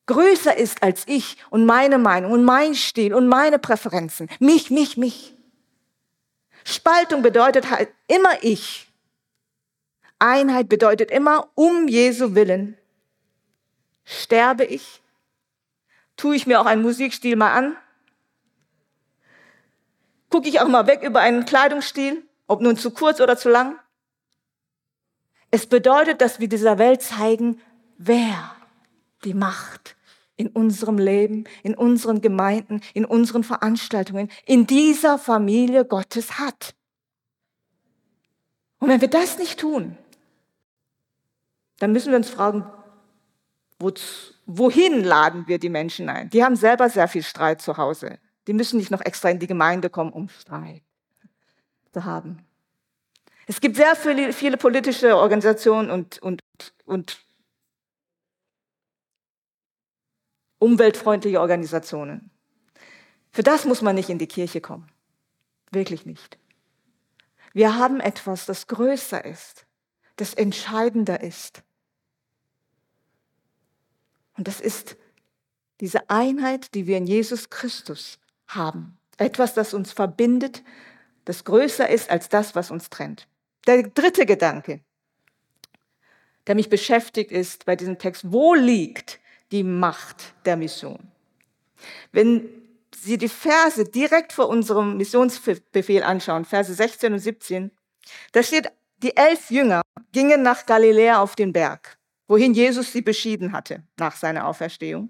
Größer 0.07 0.57
ist 0.57 0.83
als 0.83 1.05
ich 1.07 1.37
und 1.51 1.67
meine 1.67 1.99
Meinung 1.99 2.33
und 2.33 2.45
mein 2.45 2.75
Stil 2.75 3.15
und 3.15 3.27
meine 3.27 3.59
Präferenzen. 3.59 4.29
Mich, 4.39 4.71
mich, 4.71 4.97
mich. 4.97 5.35
Spaltung 6.65 7.23
bedeutet 7.23 7.71
halt 7.71 7.91
immer 8.07 8.43
ich. 8.43 8.91
Einheit 10.19 10.69
bedeutet 10.69 11.11
immer 11.11 11.49
um 11.55 11.89
Jesu 11.89 12.35
Willen. 12.35 12.77
Sterbe 14.05 14.65
ich? 14.65 15.03
Tue 16.17 16.37
ich 16.37 16.47
mir 16.47 16.61
auch 16.61 16.67
einen 16.67 16.83
Musikstil 16.83 17.37
mal 17.37 17.53
an? 17.53 17.77
Gucke 20.29 20.49
ich 20.49 20.61
auch 20.61 20.69
mal 20.69 20.87
weg 20.87 21.03
über 21.03 21.21
einen 21.21 21.45
Kleidungsstil, 21.45 22.23
ob 22.47 22.61
nun 22.61 22.77
zu 22.77 22.91
kurz 22.91 23.21
oder 23.21 23.37
zu 23.37 23.49
lang? 23.49 23.79
Es 25.51 25.67
bedeutet, 25.67 26.21
dass 26.21 26.39
wir 26.39 26.49
dieser 26.49 26.79
Welt 26.79 27.03
zeigen, 27.03 27.61
wer 27.97 28.55
die 29.25 29.35
Macht 29.35 29.97
in 30.41 30.49
unserem 30.49 30.97
Leben, 30.97 31.45
in 31.63 31.75
unseren 31.75 32.23
Gemeinden, 32.23 32.81
in 32.95 33.05
unseren 33.05 33.45
Veranstaltungen, 33.45 34.31
in 34.47 34.67
dieser 34.67 35.19
Familie 35.19 35.85
Gottes 35.85 36.39
hat. 36.39 36.75
Und 38.79 38.89
wenn 38.89 39.03
wir 39.03 39.09
das 39.09 39.39
nicht 39.39 39.61
tun, 39.61 39.99
dann 41.79 41.93
müssen 41.93 42.11
wir 42.11 42.17
uns 42.17 42.31
fragen, 42.31 42.65
wohin 44.47 45.05
laden 45.05 45.47
wir 45.47 45.59
die 45.59 45.69
Menschen 45.69 46.09
ein? 46.09 46.31
Die 46.31 46.43
haben 46.43 46.57
selber 46.57 46.89
sehr 46.89 47.07
viel 47.07 47.23
Streit 47.23 47.61
zu 47.61 47.77
Hause. 47.77 48.19
Die 48.47 48.55
müssen 48.55 48.79
nicht 48.79 48.91
noch 48.91 49.03
extra 49.03 49.29
in 49.29 49.39
die 49.39 49.47
Gemeinde 49.47 49.91
kommen, 49.91 50.13
um 50.13 50.31
Streit 50.31 50.83
zu 51.93 52.07
haben. 52.07 52.47
Es 53.47 53.61
gibt 53.61 53.77
sehr 53.77 53.95
viele, 53.95 54.33
viele 54.33 54.57
politische 54.57 55.17
Organisationen 55.17 55.91
und, 55.91 56.19
und, 56.23 56.41
und 56.87 57.19
umweltfreundliche 60.61 61.41
Organisationen. 61.41 62.31
Für 63.33 63.43
das 63.43 63.65
muss 63.65 63.83
man 63.83 63.97
nicht 63.97 64.11
in 64.11 64.19
die 64.19 64.29
Kirche 64.29 64.61
kommen. 64.61 64.89
Wirklich 65.73 66.07
nicht. 66.07 66.39
Wir 67.53 67.77
haben 67.77 67.99
etwas, 67.99 68.47
das 68.47 68.69
größer 68.69 69.25
ist. 69.25 69.67
das 70.17 70.35
entscheidender 70.35 71.23
ist. 71.23 71.63
Und 74.37 74.47
das 74.49 74.61
ist 74.61 74.99
diese 75.81 76.11
Einheit, 76.11 76.75
die 76.75 76.87
wir 76.87 76.99
in 76.99 77.07
Jesus 77.07 77.49
Christus 77.49 78.19
haben. 78.47 78.99
Etwas, 79.17 79.55
das 79.55 79.73
uns 79.73 79.93
verbindet, 79.93 80.63
das 81.25 81.45
größer 81.45 81.89
ist 81.89 82.11
als 82.11 82.29
das, 82.29 82.55
was 82.55 82.71
uns 82.71 82.91
trennt. 82.91 83.29
Der 83.67 83.83
dritte 83.83 84.27
Gedanke, 84.27 84.81
der 86.47 86.55
mich 86.55 86.69
beschäftigt, 86.69 87.31
ist 87.33 87.65
bei 87.65 87.77
diesem 87.77 87.99
Text, 87.99 88.31
wo 88.31 88.55
liegt 88.55 89.20
die 89.53 89.65
Macht 89.65 90.35
der 90.45 90.57
Mission? 90.57 91.11
Wenn 92.13 92.49
Sie 92.95 93.17
die 93.17 93.29
Verse 93.29 93.85
direkt 93.85 94.33
vor 94.33 94.49
unserem 94.49 94.97
Missionsbefehl 94.97 96.03
anschauen, 96.03 96.45
Verse 96.45 96.73
16 96.73 97.13
und 97.15 97.19
17, 97.19 97.71
da 98.33 98.43
steht, 98.43 98.71
die 98.99 99.17
elf 99.17 99.51
Jünger 99.51 99.81
gingen 100.13 100.43
nach 100.43 100.67
Galiläa 100.67 101.21
auf 101.21 101.35
den 101.35 101.53
Berg, 101.53 101.99
wohin 102.29 102.53
Jesus 102.53 102.93
sie 102.93 103.01
beschieden 103.01 103.53
hatte 103.53 103.85
nach 103.97 104.17
seiner 104.17 104.47
Auferstehung. 104.47 105.09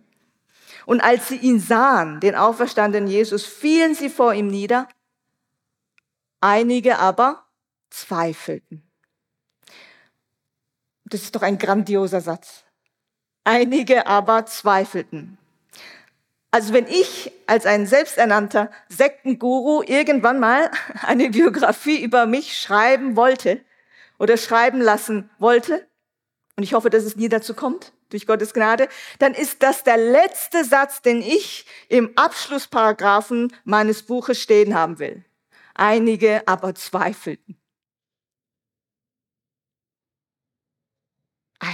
Und 0.87 1.01
als 1.01 1.29
sie 1.29 1.37
ihn 1.37 1.59
sahen, 1.59 2.21
den 2.21 2.35
auferstandenen 2.37 3.09
Jesus, 3.09 3.45
fielen 3.45 3.95
sie 3.95 4.09
vor 4.09 4.35
ihm 4.35 4.47
nieder. 4.47 4.89
Einige 6.41 6.99
aber 6.99 7.47
zweifelten. 7.91 8.89
Das 11.05 11.23
ist 11.23 11.35
doch 11.35 11.43
ein 11.43 11.59
grandioser 11.59 12.21
Satz. 12.21 12.65
Einige 13.45 14.07
aber 14.07 14.47
zweifelten. 14.47 15.39
Also 16.51 16.73
wenn 16.73 16.87
ich 16.87 17.31
als 17.47 17.65
ein 17.65 17.87
selbsternannter 17.87 18.71
Sektenguru 18.89 19.83
irgendwann 19.83 20.41
mal 20.41 20.71
eine 21.03 21.31
Biografie 21.31 22.03
über 22.03 22.27
mich 22.27 22.59
schreiben 22.59 23.17
wollte 23.17 23.61
oder 24.19 24.37
schreiben 24.37 24.81
lassen 24.81 25.31
wollte, 25.39 25.87
und 26.57 26.65
ich 26.65 26.75
hoffe, 26.75 26.91
dass 26.91 27.05
es 27.05 27.17
nie 27.17 27.29
dazu 27.29 27.55
kommt, 27.55 27.93
durch 28.11 28.27
Gottes 28.27 28.53
Gnade, 28.53 28.89
dann 29.21 29.35
ist 29.35 29.63
das 29.63 29.85
der 29.85 29.97
letzte 29.97 30.65
Satz, 30.65 31.01
den 31.01 31.23
ich 31.23 31.65
im 31.89 32.11
Abschlussparagraphen 32.17 33.55
meines 33.65 34.03
Buches 34.03 34.43
stehen 34.43 34.75
haben 34.75 34.99
will. 34.99 35.25
Einige 35.75 36.47
aber 36.47 36.75
zweifelten. 36.75 37.57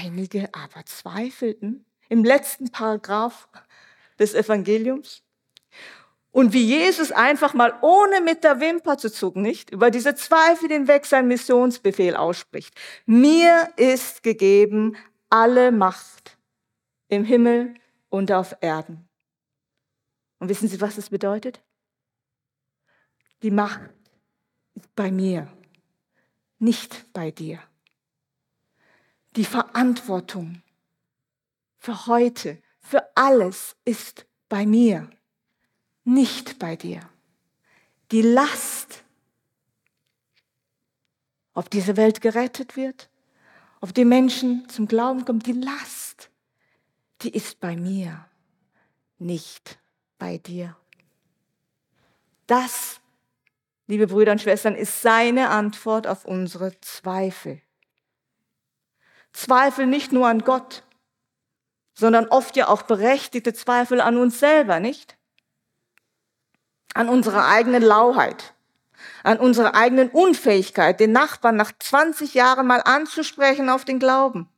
Einige 0.07 0.49
aber 0.55 0.87
zweifelten. 0.87 1.85
Im 2.09 2.23
letzten 2.23 2.71
Paragraph 2.71 3.49
des 4.21 4.35
Evangeliums. 4.35 5.25
Und 6.31 6.53
wie 6.53 6.65
Jesus 6.65 7.11
einfach 7.11 7.55
mal 7.55 7.77
ohne 7.83 8.21
mit 8.21 8.45
der 8.45 8.61
Wimper 8.61 8.99
zu 8.99 9.11
zucken, 9.11 9.43
nicht, 9.43 9.71
über 9.71 9.91
diese 9.91 10.15
Zweifel 10.15 10.69
hinweg 10.69 11.07
sein 11.07 11.27
Missionsbefehl 11.27 12.15
ausspricht. 12.15 12.73
Mir 13.05 13.69
ist 13.77 14.23
gegeben 14.23 14.97
alle 15.29 15.73
Macht 15.73 16.39
im 17.09 17.25
Himmel 17.25 17.75
und 18.09 18.31
auf 18.31 18.57
Erden. 18.61 19.09
Und 20.39 20.51
wissen 20.51 20.69
Sie, 20.69 20.81
was 20.81 20.95
das 20.95 21.11
bedeutet? 21.11 21.61
Die 23.43 23.51
Macht 23.51 23.81
ist 24.75 24.95
bei 24.95 25.11
mir, 25.11 25.53
nicht 26.61 27.13
bei 27.13 27.33
dir. 27.33 27.59
Die 29.37 29.45
Verantwortung 29.45 30.63
für 31.77 32.07
heute 32.07 32.63
für 32.81 33.05
alles 33.15 33.77
ist 33.85 34.25
bei 34.49 34.65
mir, 34.65 35.11
nicht 36.05 36.59
bei 36.59 36.75
dir. 36.75 37.01
Die 38.13 38.23
Last, 38.23 39.05
ob 41.53 41.69
diese 41.69 41.99
Welt 41.99 42.23
gerettet 42.23 42.77
wird, 42.77 43.11
ob 43.83 43.93
die 43.93 44.07
Menschen 44.07 44.67
zum 44.71 44.89
Glauben 44.89 45.27
kommen, 45.27 45.41
die 45.41 45.53
Last, 45.53 46.31
die 47.21 47.31
ist 47.31 47.61
bei 47.61 47.77
mir, 47.77 48.25
nicht 49.19 49.79
bei 50.19 50.39
dir. 50.39 50.77
Das, 52.47 53.01
liebe 53.87 54.07
Brüder 54.07 54.33
und 54.33 54.41
Schwestern, 54.41 54.75
ist 54.75 55.03
seine 55.03 55.51
Antwort 55.51 56.07
auf 56.07 56.25
unsere 56.25 56.81
Zweifel. 56.81 57.61
Zweifel 59.37 59.87
nicht 59.87 60.13
nur 60.13 60.27
an 60.27 60.41
Gott, 60.41 60.83
sondern 61.93 62.27
oft 62.29 62.57
ja 62.57 62.69
auch 62.69 62.83
berechtigte 62.83 63.53
Zweifel 63.53 64.01
an 64.01 64.17
uns 64.17 64.41
selber, 64.41 64.81
nicht? 64.81 65.19
An 66.95 67.11
unserer 67.11 67.47
eigenen 67.47 67.83
Lauheit, 67.83 68.55
an 69.25 69.39
unserer 69.39 69.75
eigenen 69.75 70.09
Unfähigkeit, 70.09 71.01
den 71.01 71.13
Nachbarn 71.13 71.57
nach 71.57 71.73
20 71.79 72.33
Jahren 72.33 72.67
mal 72.67 72.81
anzusprechen 72.81 73.69
auf 73.69 73.85
den 73.85 73.99
Glauben. 73.99 74.49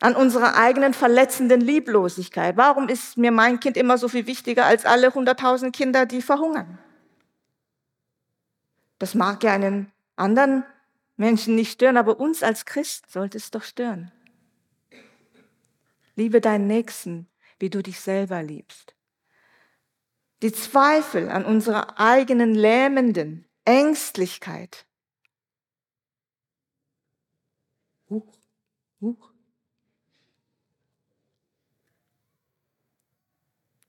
An 0.00 0.14
unserer 0.14 0.54
eigenen 0.54 0.92
verletzenden 0.92 1.62
Lieblosigkeit. 1.62 2.58
Warum 2.58 2.90
ist 2.90 3.16
mir 3.16 3.32
mein 3.32 3.60
Kind 3.60 3.78
immer 3.78 3.96
so 3.96 4.08
viel 4.08 4.26
wichtiger 4.26 4.66
als 4.66 4.84
alle 4.84 5.08
100.000 5.08 5.72
Kinder, 5.72 6.04
die 6.04 6.20
verhungern? 6.20 6.78
Das 8.98 9.14
mag 9.14 9.42
ja 9.42 9.54
einen 9.54 9.90
anderen 10.16 10.64
Menschen 11.18 11.56
nicht 11.56 11.72
stören, 11.72 11.96
aber 11.96 12.20
uns 12.20 12.42
als 12.42 12.64
Christen 12.64 13.10
sollte 13.10 13.36
es 13.36 13.50
doch 13.50 13.64
stören. 13.64 14.12
Liebe 16.14 16.40
deinen 16.40 16.66
Nächsten, 16.66 17.28
wie 17.58 17.70
du 17.70 17.82
dich 17.82 18.00
selber 18.00 18.42
liebst. 18.42 18.94
Die 20.42 20.52
Zweifel 20.52 21.28
an 21.28 21.44
unserer 21.44 21.98
eigenen 21.98 22.54
lähmenden 22.54 23.46
Ängstlichkeit. 23.64 24.86
Huch, 28.08 28.38
huch. 29.00 29.32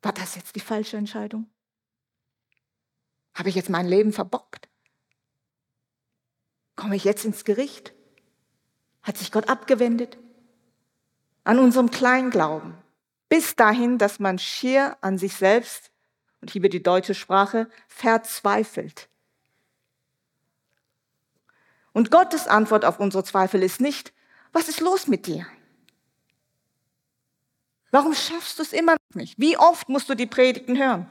War 0.02 0.14
das 0.14 0.36
jetzt 0.36 0.56
die 0.56 0.62
falsche 0.62 0.98
Entscheidung? 0.98 1.48
Habe 3.36 3.50
ich 3.50 3.56
jetzt 3.56 3.70
mein 3.70 3.88
Leben 3.88 4.14
verbockt? 4.14 4.69
Komme 6.80 6.96
ich 6.96 7.04
jetzt 7.04 7.26
ins 7.26 7.44
Gericht? 7.44 7.94
Hat 9.04 9.18
sich 9.18 9.32
Gott 9.32 9.50
abgewendet? 9.50 10.18
an 11.50 11.58
unserem 11.58 11.90
Kleinglauben. 11.90 12.76
Bis 13.28 13.56
dahin, 13.56 13.98
dass 13.98 14.20
man 14.20 14.38
schier 14.38 14.98
an 15.02 15.18
sich 15.18 15.34
selbst, 15.36 15.90
und 16.42 16.52
hier 16.52 16.62
die 16.70 16.84
deutsche 16.84 17.16
Sprache, 17.16 17.68
verzweifelt. 17.88 19.10
Und 21.92 22.12
Gottes 22.12 22.48
Antwort 22.48 22.86
auf 22.86 23.00
unsere 23.00 23.24
Zweifel 23.24 23.64
ist 23.64 23.82
nicht, 23.82 24.14
was 24.54 24.70
ist 24.70 24.80
los 24.80 25.08
mit 25.08 25.26
dir? 25.26 25.48
Warum 27.90 28.14
schaffst 28.14 28.60
du 28.60 28.64
es 28.64 28.72
immer 28.72 28.94
noch 28.94 29.16
nicht? 29.16 29.34
Wie 29.40 29.58
oft 29.58 29.90
musst 29.90 30.08
du 30.08 30.14
die 30.14 30.28
Predigten 30.28 30.78
hören? 30.78 31.10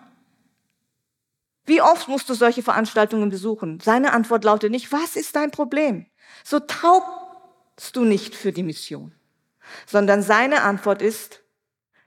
Wie 1.69 1.83
oft 1.83 2.09
musst 2.09 2.29
du 2.29 2.35
solche 2.35 2.63
Veranstaltungen 2.63 3.31
besuchen? 3.31 3.79
Seine 3.81 4.13
Antwort 4.13 4.45
lautet 4.45 4.71
nicht, 4.71 4.91
was 4.91 5.17
ist 5.17 5.37
dein 5.37 5.51
Problem? 5.51 6.07
So 6.45 6.59
taubst 6.61 7.95
du 7.95 8.05
nicht 8.05 8.35
für 8.35 8.53
die 8.53 8.63
Mission 8.63 9.13
sondern 9.87 10.23
seine 10.23 10.63
Antwort 10.63 11.03
ist, 11.03 11.43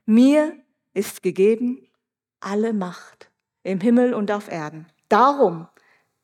mir 0.05 0.55
ist 0.93 1.23
gegeben 1.23 1.87
alle 2.39 2.73
Macht 2.73 3.31
im 3.63 3.79
Himmel 3.79 4.13
und 4.13 4.31
auf 4.31 4.51
Erden. 4.51 4.87
Darum 5.09 5.67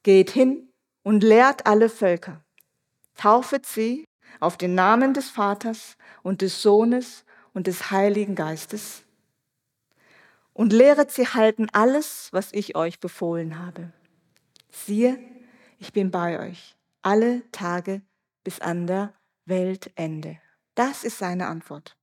geht 0.03 0.31
hin 0.31 0.69
und 1.03 1.23
lehrt 1.23 1.65
alle 1.65 1.89
Völker. 1.89 2.43
Taufet 3.15 3.65
sie 3.65 4.05
auf 4.39 4.57
den 4.57 4.75
Namen 4.75 5.13
des 5.13 5.29
Vaters 5.29 5.97
und 6.23 6.41
des 6.41 6.61
Sohnes 6.61 7.23
und 7.53 7.67
des 7.67 7.91
Heiligen 7.91 8.35
Geistes 8.35 9.03
und 10.57 10.73
lehret 10.73 11.11
sie 11.11 11.27
halten 11.27 11.67
alles, 11.71 12.29
was 12.31 12.51
ich 12.51 12.75
euch 12.75 12.99
befohlen 12.99 13.59
habe. 13.59 13.93
Siehe, 14.71 15.19
ich 15.77 15.93
bin 15.93 16.09
bei 16.09 16.39
euch 16.39 16.75
alle 17.03 17.43
Tage 17.51 18.01
bis 18.43 18.59
an 18.59 18.87
der 18.87 19.13
Weltende. 19.45 20.39
Das 20.73 21.03
ist 21.03 21.19
seine 21.19 21.45
Antwort. 21.45 21.95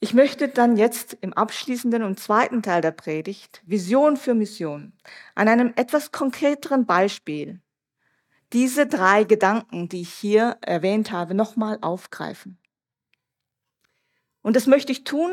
Ich 0.00 0.14
möchte 0.14 0.48
dann 0.48 0.78
jetzt 0.78 1.18
im 1.20 1.34
abschließenden 1.34 2.02
und 2.02 2.18
zweiten 2.18 2.62
Teil 2.62 2.80
der 2.80 2.92
Predigt 2.92 3.62
Vision 3.66 4.16
für 4.16 4.34
Mission 4.34 4.94
an 5.34 5.48
einem 5.48 5.74
etwas 5.76 6.12
konkreteren 6.12 6.86
Beispiel 6.86 7.60
diese 8.54 8.86
drei 8.86 9.24
Gedanken, 9.24 9.90
die 9.90 10.00
ich 10.00 10.14
hier 10.14 10.56
erwähnt 10.62 11.10
habe, 11.10 11.34
nochmal 11.34 11.76
aufgreifen. 11.82 12.58
Und 14.46 14.54
das 14.54 14.68
möchte 14.68 14.92
ich 14.92 15.02
tun 15.02 15.32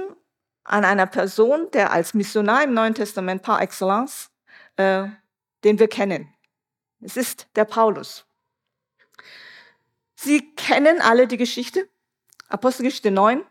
an 0.64 0.84
einer 0.84 1.06
Person, 1.06 1.70
der 1.70 1.92
als 1.92 2.16
Missionar 2.16 2.64
im 2.64 2.74
Neuen 2.74 2.96
Testament 2.96 3.44
par 3.44 3.62
excellence, 3.62 4.32
äh, 4.76 5.06
den 5.64 5.78
wir 5.78 5.88
kennen. 5.88 6.34
Es 7.00 7.16
ist 7.16 7.46
der 7.56 7.66
Paulus. 7.66 8.26
Sie 10.16 10.56
kennen 10.56 11.00
alle 11.00 11.28
die 11.28 11.38
Geschichte. 11.38 11.88
Apostelgeschichte 12.50 13.12
9. 13.12 13.46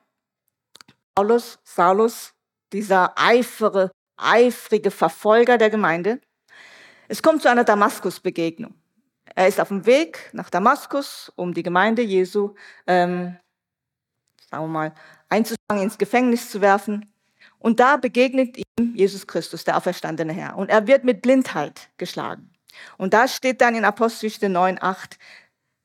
Paulus, 1.14 1.60
Saulus, 1.62 2.34
dieser 2.72 3.16
eifere, 3.16 3.92
eifrige 4.16 4.90
Verfolger 4.90 5.58
der 5.58 5.70
Gemeinde. 5.70 6.20
Es 7.06 7.22
kommt 7.22 7.40
zu 7.40 7.48
einer 7.48 7.62
Damaskus-Begegnung. 7.62 8.74
Er 9.36 9.46
ist 9.46 9.60
auf 9.60 9.68
dem 9.68 9.86
Weg 9.86 10.28
nach 10.32 10.50
Damaskus, 10.50 11.32
um 11.36 11.54
die 11.54 11.62
Gemeinde 11.62 12.02
Jesu, 12.02 12.56
ähm, 12.88 13.38
sagen 14.52 14.64
wir 14.64 14.68
mal, 14.68 14.94
einzufangen, 15.30 15.82
ins 15.82 15.98
Gefängnis 15.98 16.50
zu 16.50 16.60
werfen. 16.60 17.12
Und 17.58 17.80
da 17.80 17.96
begegnet 17.96 18.58
ihm 18.58 18.94
Jesus 18.94 19.26
Christus, 19.26 19.64
der 19.64 19.76
auferstandene 19.76 20.32
Herr. 20.32 20.56
Und 20.56 20.68
er 20.68 20.86
wird 20.86 21.04
mit 21.04 21.22
Blindheit 21.22 21.88
geschlagen. 21.96 22.50
Und 22.98 23.14
da 23.14 23.28
steht 23.28 23.60
dann 23.60 23.74
in 23.74 23.84
Apostelgeschichte 23.84 24.48
9, 24.48 24.78
8, 24.80 25.18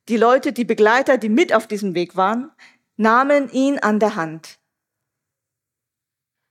die 0.10 0.17
Leute, 0.17 0.53
die 0.53 0.65
Begleiter, 0.65 1.17
die 1.17 1.30
mit 1.30 1.53
auf 1.53 1.67
diesem 1.67 1.95
Weg 1.95 2.15
waren, 2.15 2.51
nahmen 2.97 3.49
ihn 3.51 3.80
an 3.80 3.99
der 3.99 4.15
Hand. 4.15 4.60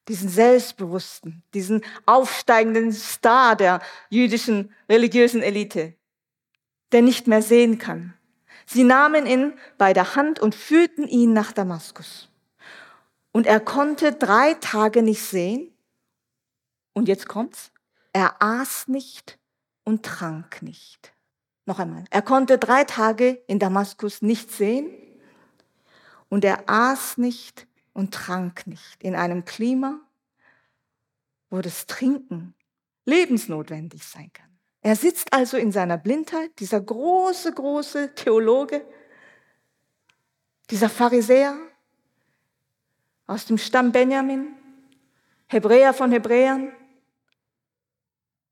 Diesen 0.09 0.29
selbstbewussten, 0.29 1.43
diesen 1.53 1.83
aufsteigenden 2.05 2.93
Star 2.93 3.57
der 3.57 3.81
jüdischen 4.09 4.73
religiösen 4.89 5.43
Elite, 5.43 5.95
der 6.93 7.03
nicht 7.03 7.27
mehr 7.27 7.43
sehen 7.43 7.79
kann. 7.79 8.16
Sie 8.67 8.85
nahmen 8.85 9.27
ihn 9.27 9.55
bei 9.79 9.93
der 9.93 10.17
Hand 10.17 10.41
und 10.41 10.55
führten 10.55 11.07
ihn 11.07 11.33
nach 11.33 11.53
Damaskus. 11.53 12.29
Und 13.33 13.47
er 13.47 13.61
konnte 13.61 14.13
drei 14.13 14.55
Tage 14.55 15.03
nicht 15.03 15.23
sehen. 15.23 15.73
Und 16.93 17.07
jetzt 17.09 17.29
kommt's. 17.29 17.71
Er 18.13 18.43
aß 18.43 18.89
nicht 18.89 19.39
und 19.85 20.05
trank 20.05 20.63
nicht. 20.63 21.13
Noch 21.67 21.79
einmal. 21.79 22.05
Er 22.11 22.23
konnte 22.23 22.59
drei 22.59 22.85
Tage 22.85 23.43
in 23.47 23.59
Damaskus 23.59 24.23
nicht 24.23 24.51
sehen. 24.51 24.91
Und 26.29 26.45
er 26.45 26.69
aß 26.69 27.19
nicht 27.19 27.67
und 27.93 28.13
trank 28.13 28.67
nicht. 28.67 29.03
In 29.03 29.15
einem 29.15 29.45
Klima, 29.45 30.01
wo 31.51 31.61
das 31.61 31.87
Trinken 31.87 32.55
lebensnotwendig 33.05 34.05
sein 34.05 34.33
kann. 34.33 34.46
Er 34.87 34.95
sitzt 34.95 35.33
also 35.33 35.57
in 35.57 35.73
seiner 35.73 35.99
Blindheit, 35.99 36.61
dieser 36.61 36.81
große, 36.81 37.53
große 37.53 38.15
Theologe, 38.15 38.87
dieser 40.71 40.89
Pharisäer, 40.89 41.59
aus 43.27 43.47
dem 43.47 43.59
Stamm 43.59 43.91
Benjamin, 43.91 44.55
Hebräer 45.49 45.93
von 45.93 46.13
Hebräern. 46.13 46.71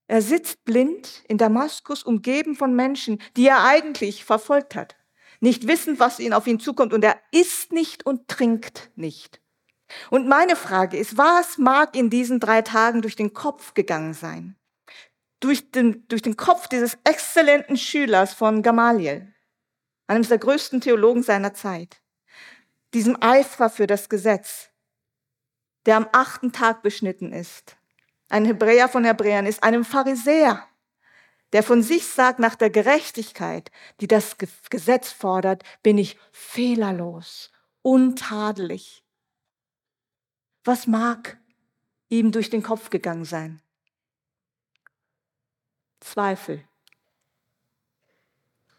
Er 0.08 0.22
sitzt 0.22 0.64
blind 0.64 1.22
in 1.28 1.38
Damaskus, 1.38 2.02
umgeben 2.02 2.56
von 2.56 2.74
Menschen, 2.74 3.22
die 3.36 3.46
er 3.46 3.62
eigentlich 3.62 4.24
verfolgt 4.24 4.74
hat, 4.74 4.96
nicht 5.38 5.68
wissend, 5.68 6.00
was 6.00 6.18
ihn 6.18 6.32
auf 6.32 6.48
ihn 6.48 6.58
zukommt, 6.58 6.92
und 6.92 7.04
er 7.04 7.16
isst 7.30 7.70
nicht 7.70 8.04
und 8.06 8.26
trinkt 8.26 8.90
nicht. 8.96 9.40
Und 10.10 10.26
meine 10.26 10.56
Frage 10.56 10.96
ist, 10.96 11.16
was 11.16 11.58
mag 11.58 11.94
in 11.94 12.10
diesen 12.10 12.40
drei 12.40 12.62
Tagen 12.62 13.02
durch 13.02 13.14
den 13.14 13.34
Kopf 13.34 13.74
gegangen 13.74 14.14
sein? 14.14 14.56
Durch 15.44 15.70
den, 15.70 16.08
durch 16.08 16.22
den 16.22 16.38
Kopf 16.38 16.68
dieses 16.68 16.96
exzellenten 17.04 17.76
Schülers 17.76 18.32
von 18.32 18.62
Gamaliel, 18.62 19.30
eines 20.06 20.28
der 20.28 20.38
größten 20.38 20.80
Theologen 20.80 21.22
seiner 21.22 21.52
Zeit 21.52 22.00
diesem 22.94 23.18
Eifer 23.20 23.68
für 23.68 23.86
das 23.86 24.08
Gesetz, 24.08 24.70
der 25.84 25.98
am 25.98 26.08
achten 26.12 26.52
Tag 26.52 26.82
beschnitten 26.82 27.30
ist. 27.30 27.76
Ein 28.30 28.46
Hebräer 28.46 28.88
von 28.88 29.04
Hebräern 29.04 29.44
ist 29.44 29.62
einem 29.62 29.84
Pharisäer, 29.84 30.66
der 31.52 31.62
von 31.62 31.82
sich 31.82 32.06
sagt, 32.06 32.38
nach 32.38 32.54
der 32.54 32.70
Gerechtigkeit, 32.70 33.70
die 34.00 34.06
das 34.06 34.38
Gesetz 34.70 35.12
fordert, 35.12 35.62
bin 35.82 35.98
ich 35.98 36.16
fehlerlos, 36.32 37.52
untadelig. 37.82 39.04
Was 40.64 40.86
mag 40.86 41.36
ihm 42.08 42.32
durch 42.32 42.48
den 42.48 42.62
Kopf 42.62 42.88
gegangen 42.88 43.26
sein? 43.26 43.60
Zweifel. 46.04 46.62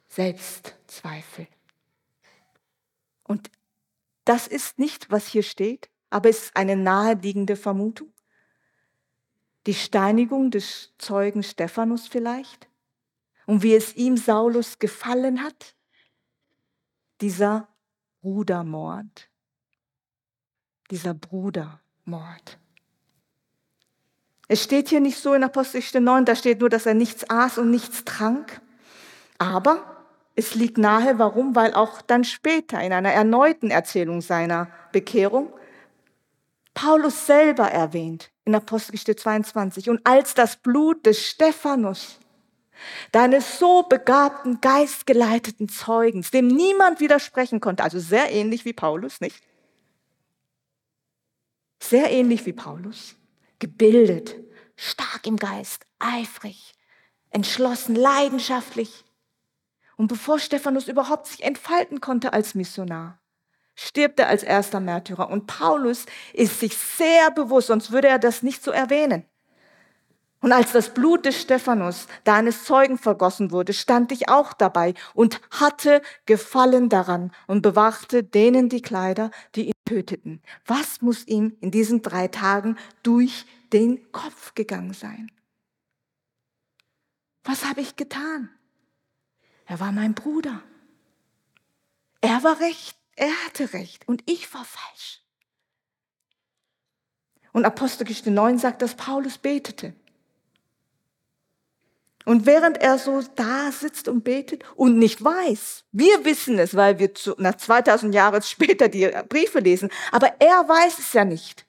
Selbstzweifel. 0.07 1.47
Und 3.23 3.49
das 4.25 4.47
ist 4.47 4.77
nicht, 4.77 5.09
was 5.09 5.27
hier 5.27 5.41
steht, 5.41 5.89
aber 6.11 6.29
es 6.29 6.43
ist 6.45 6.55
eine 6.55 6.75
naheliegende 6.75 7.55
Vermutung. 7.55 8.13
Die 9.65 9.73
Steinigung 9.73 10.51
des 10.51 10.93
Zeugen 10.99 11.41
Stephanus 11.41 12.07
vielleicht 12.07 12.69
und 13.47 13.63
wie 13.63 13.73
es 13.73 13.95
ihm 13.95 14.17
Saulus 14.17 14.77
gefallen 14.77 15.43
hat. 15.43 15.75
Dieser 17.21 17.67
Brudermord. 18.21 19.29
Dieser 20.91 21.15
Brudermord. 21.15 22.59
Es 24.47 24.63
steht 24.63 24.89
hier 24.89 24.99
nicht 24.99 25.17
so 25.17 25.33
in 25.33 25.43
Apostelgeschichte 25.43 26.01
9, 26.01 26.25
da 26.25 26.35
steht 26.35 26.59
nur, 26.59 26.69
dass 26.69 26.85
er 26.85 26.93
nichts 26.93 27.29
aß 27.29 27.57
und 27.57 27.71
nichts 27.71 28.05
trank. 28.05 28.61
Aber 29.37 30.05
es 30.35 30.55
liegt 30.55 30.77
nahe, 30.77 31.17
warum? 31.17 31.55
Weil 31.55 31.73
auch 31.73 32.01
dann 32.01 32.23
später 32.23 32.79
in 32.81 32.93
einer 32.93 33.11
erneuten 33.11 33.71
Erzählung 33.71 34.21
seiner 34.21 34.69
Bekehrung 34.91 35.51
Paulus 36.75 37.25
selber 37.25 37.71
erwähnt 37.71 38.31
in 38.43 38.53
Apostelgeschichte 38.53 39.15
22. 39.15 39.89
Und 39.89 40.05
als 40.05 40.35
das 40.35 40.57
Blut 40.57 41.05
des 41.05 41.25
Stephanus, 41.25 42.19
deines 43.13 43.57
so 43.57 43.83
begabten, 43.83 44.59
geistgeleiteten 44.61 45.69
Zeugens, 45.69 46.29
dem 46.29 46.47
niemand 46.47 46.99
widersprechen 46.99 47.61
konnte, 47.61 47.81
also 47.81 47.97
sehr 47.97 48.29
ähnlich 48.31 48.65
wie 48.65 48.73
Paulus, 48.73 49.21
nicht? 49.21 49.41
Sehr 51.79 52.11
ähnlich 52.11 52.45
wie 52.45 52.53
Paulus, 52.53 53.15
gebildet, 53.59 54.35
stark 54.75 55.27
im 55.27 55.37
Geist, 55.37 55.85
eifrig, 55.99 56.73
entschlossen, 57.29 57.95
leidenschaftlich, 57.95 59.05
und 59.97 60.07
bevor 60.07 60.39
Stephanus 60.39 60.87
überhaupt 60.87 61.27
sich 61.27 61.43
entfalten 61.43 62.01
konnte 62.01 62.33
als 62.33 62.55
Missionar, 62.55 63.21
stirbt 63.75 64.19
er 64.19 64.27
als 64.27 64.43
erster 64.43 64.79
Märtyrer. 64.79 65.29
Und 65.29 65.47
Paulus 65.47 66.05
ist 66.33 66.59
sich 66.59 66.77
sehr 66.77 67.31
bewusst, 67.31 67.67
sonst 67.67 67.91
würde 67.91 68.07
er 68.07 68.19
das 68.19 68.43
nicht 68.43 68.63
so 68.63 68.71
erwähnen. 68.71 69.25
Und 70.45 70.51
als 70.51 70.73
das 70.73 70.93
Blut 70.93 71.25
des 71.25 71.41
Stephanus, 71.41 72.05
deines 72.23 72.65
Zeugen, 72.65 72.99
vergossen 72.99 73.49
wurde, 73.49 73.73
stand 73.73 74.11
ich 74.11 74.29
auch 74.29 74.53
dabei 74.53 74.93
und 75.15 75.41
hatte 75.49 76.03
Gefallen 76.27 76.87
daran 76.87 77.31
und 77.47 77.63
bewachte 77.63 78.23
denen 78.23 78.69
die 78.69 78.83
Kleider, 78.83 79.31
die 79.55 79.69
ihn 79.69 79.73
töteten. 79.85 80.43
Was 80.67 81.01
muss 81.01 81.25
ihm 81.25 81.57
in 81.61 81.71
diesen 81.71 82.03
drei 82.03 82.27
Tagen 82.27 82.77
durch 83.01 83.47
den 83.73 84.11
Kopf 84.11 84.53
gegangen 84.53 84.93
sein? 84.93 85.31
Was 87.43 87.65
habe 87.65 87.81
ich 87.81 87.95
getan? 87.95 88.51
Er 89.65 89.79
war 89.79 89.91
mein 89.91 90.13
Bruder. 90.13 90.61
Er 92.21 92.43
war 92.43 92.59
recht, 92.59 92.95
er 93.15 93.31
hatte 93.47 93.73
recht 93.73 94.07
und 94.07 94.21
ich 94.27 94.53
war 94.53 94.63
falsch. 94.63 95.23
Und 97.51 97.65
Apostelgeschichte 97.65 98.29
9 98.29 98.59
sagt, 98.59 98.83
dass 98.83 98.93
Paulus 98.93 99.39
betete. 99.39 99.95
Und 102.25 102.47
während 102.47 102.81
er 102.81 102.97
so 102.97 103.21
da 103.35 103.71
sitzt 103.71 104.07
und 104.07 104.23
betet 104.23 104.63
und 104.75 104.97
nicht 104.97 105.23
weiß, 105.23 105.85
wir 105.91 106.25
wissen 106.25 106.57
es, 106.57 106.75
weil 106.75 106.97
wir 106.97 107.13
zu, 107.13 107.35
nach 107.37 107.55
2000 107.55 108.13
Jahren 108.13 108.41
später 108.41 108.89
die 108.89 109.11
Briefe 109.29 109.59
lesen, 109.59 109.89
aber 110.11 110.33
er 110.39 110.67
weiß 110.67 110.97
es 110.97 111.13
ja 111.13 111.23
nicht. 111.23 111.65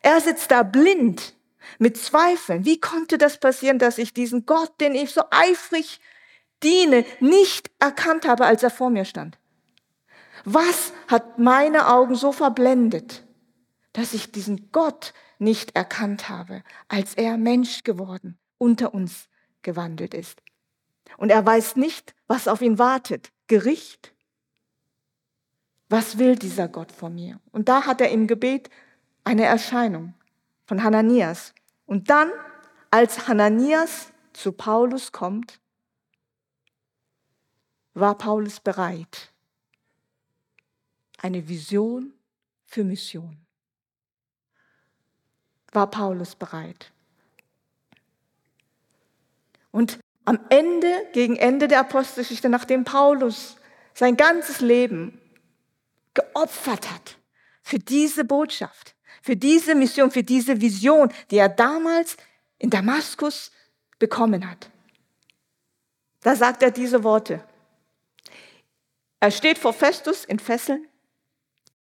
Er 0.00 0.20
sitzt 0.20 0.50
da 0.50 0.62
blind 0.62 1.34
mit 1.78 1.98
Zweifeln. 1.98 2.64
Wie 2.64 2.80
konnte 2.80 3.18
das 3.18 3.38
passieren, 3.38 3.78
dass 3.78 3.98
ich 3.98 4.14
diesen 4.14 4.46
Gott, 4.46 4.80
den 4.80 4.94
ich 4.94 5.12
so 5.12 5.22
eifrig 5.30 6.00
diene, 6.62 7.04
nicht 7.20 7.70
erkannt 7.78 8.26
habe, 8.26 8.46
als 8.46 8.62
er 8.62 8.70
vor 8.70 8.88
mir 8.88 9.04
stand? 9.04 9.38
Was 10.44 10.92
hat 11.08 11.38
meine 11.38 11.88
Augen 11.88 12.14
so 12.14 12.32
verblendet, 12.32 13.24
dass 13.92 14.14
ich 14.14 14.32
diesen 14.32 14.70
Gott 14.72 15.12
nicht 15.38 15.76
erkannt 15.76 16.28
habe, 16.28 16.62
als 16.88 17.14
er 17.14 17.36
Mensch 17.36 17.82
geworden, 17.82 18.38
unter 18.58 18.94
uns 18.94 19.28
gewandelt 19.66 20.14
ist? 20.14 20.40
Und 21.18 21.30
er 21.30 21.44
weiß 21.44 21.76
nicht, 21.76 22.14
was 22.26 22.48
auf 22.48 22.62
ihn 22.62 22.78
wartet. 22.78 23.32
Gericht? 23.48 24.14
Was 25.88 26.18
will 26.18 26.36
dieser 26.36 26.68
Gott 26.68 26.90
von 26.90 27.14
mir? 27.14 27.40
Und 27.52 27.68
da 27.68 27.84
hat 27.84 28.00
er 28.00 28.10
im 28.10 28.26
Gebet 28.26 28.70
eine 29.24 29.44
Erscheinung 29.44 30.14
von 30.64 30.82
Hananias. 30.82 31.52
Und 31.84 32.08
dann, 32.10 32.30
als 32.90 33.28
Hananias 33.28 34.12
zu 34.32 34.52
Paulus 34.52 35.12
kommt, 35.12 35.60
war 37.94 38.16
Paulus 38.16 38.60
bereit. 38.60 39.32
Eine 41.18 41.48
Vision 41.48 42.12
für 42.66 42.84
Mission. 42.84 43.38
War 45.72 45.90
Paulus 45.90 46.34
bereit. 46.34 46.92
Und 49.76 49.98
am 50.24 50.38
Ende, 50.48 50.90
gegen 51.12 51.36
Ende 51.36 51.68
der 51.68 51.80
Apostelgeschichte, 51.80 52.48
nachdem 52.48 52.84
Paulus 52.84 53.56
sein 53.92 54.16
ganzes 54.16 54.60
Leben 54.60 55.20
geopfert 56.14 56.90
hat 56.90 57.18
für 57.62 57.78
diese 57.78 58.24
Botschaft, 58.24 58.94
für 59.20 59.36
diese 59.36 59.74
Mission, 59.74 60.10
für 60.10 60.22
diese 60.22 60.62
Vision, 60.62 61.12
die 61.30 61.36
er 61.36 61.50
damals 61.50 62.16
in 62.58 62.70
Damaskus 62.70 63.52
bekommen 63.98 64.50
hat, 64.50 64.70
Da 66.22 66.34
sagt 66.34 66.62
er 66.62 66.70
diese 66.70 67.04
Worte. 67.04 67.44
Er 69.20 69.30
steht 69.30 69.58
vor 69.58 69.74
Festus 69.74 70.24
in 70.24 70.38
Fesseln. 70.38 70.88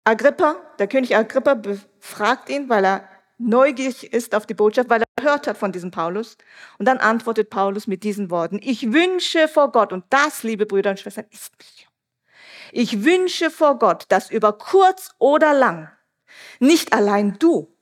Agrippa, 0.04 0.56
der 0.80 0.88
König 0.88 1.16
Agrippa 1.16 1.54
befragt 1.54 2.50
ihn, 2.50 2.70
weil 2.70 2.86
er 2.86 3.08
neugierig 3.38 4.14
ist 4.14 4.36
auf 4.36 4.46
die 4.46 4.54
Botschaft, 4.54 4.90
weil 4.90 5.02
er 5.02 5.08
gehört 5.16 5.48
hat 5.48 5.58
von 5.58 5.72
diesem 5.72 5.92
Paulus. 5.92 6.38
Und 6.78 6.88
dann 6.88 6.98
antwortet 6.98 7.50
Paulus 7.50 7.88
mit 7.88 8.04
diesen 8.04 8.30
Worten, 8.30 8.60
ich 8.62 8.92
wünsche 8.94 9.48
vor 9.48 9.72
Gott, 9.72 9.94
und 9.94 10.06
das, 10.10 10.44
liebe 10.44 10.66
Brüder 10.66 10.92
und 10.92 11.00
Schwestern, 11.00 11.26
ist 11.32 11.52
Mission. 11.58 11.92
Ich 12.72 13.04
wünsche 13.04 13.52
vor 13.52 13.78
Gott, 13.78 14.06
dass 14.10 14.32
über 14.32 14.58
kurz 14.58 15.12
oder 15.20 15.54
lang 15.54 15.90
nicht 16.60 16.92
allein 16.92 17.38
du, 17.38 17.76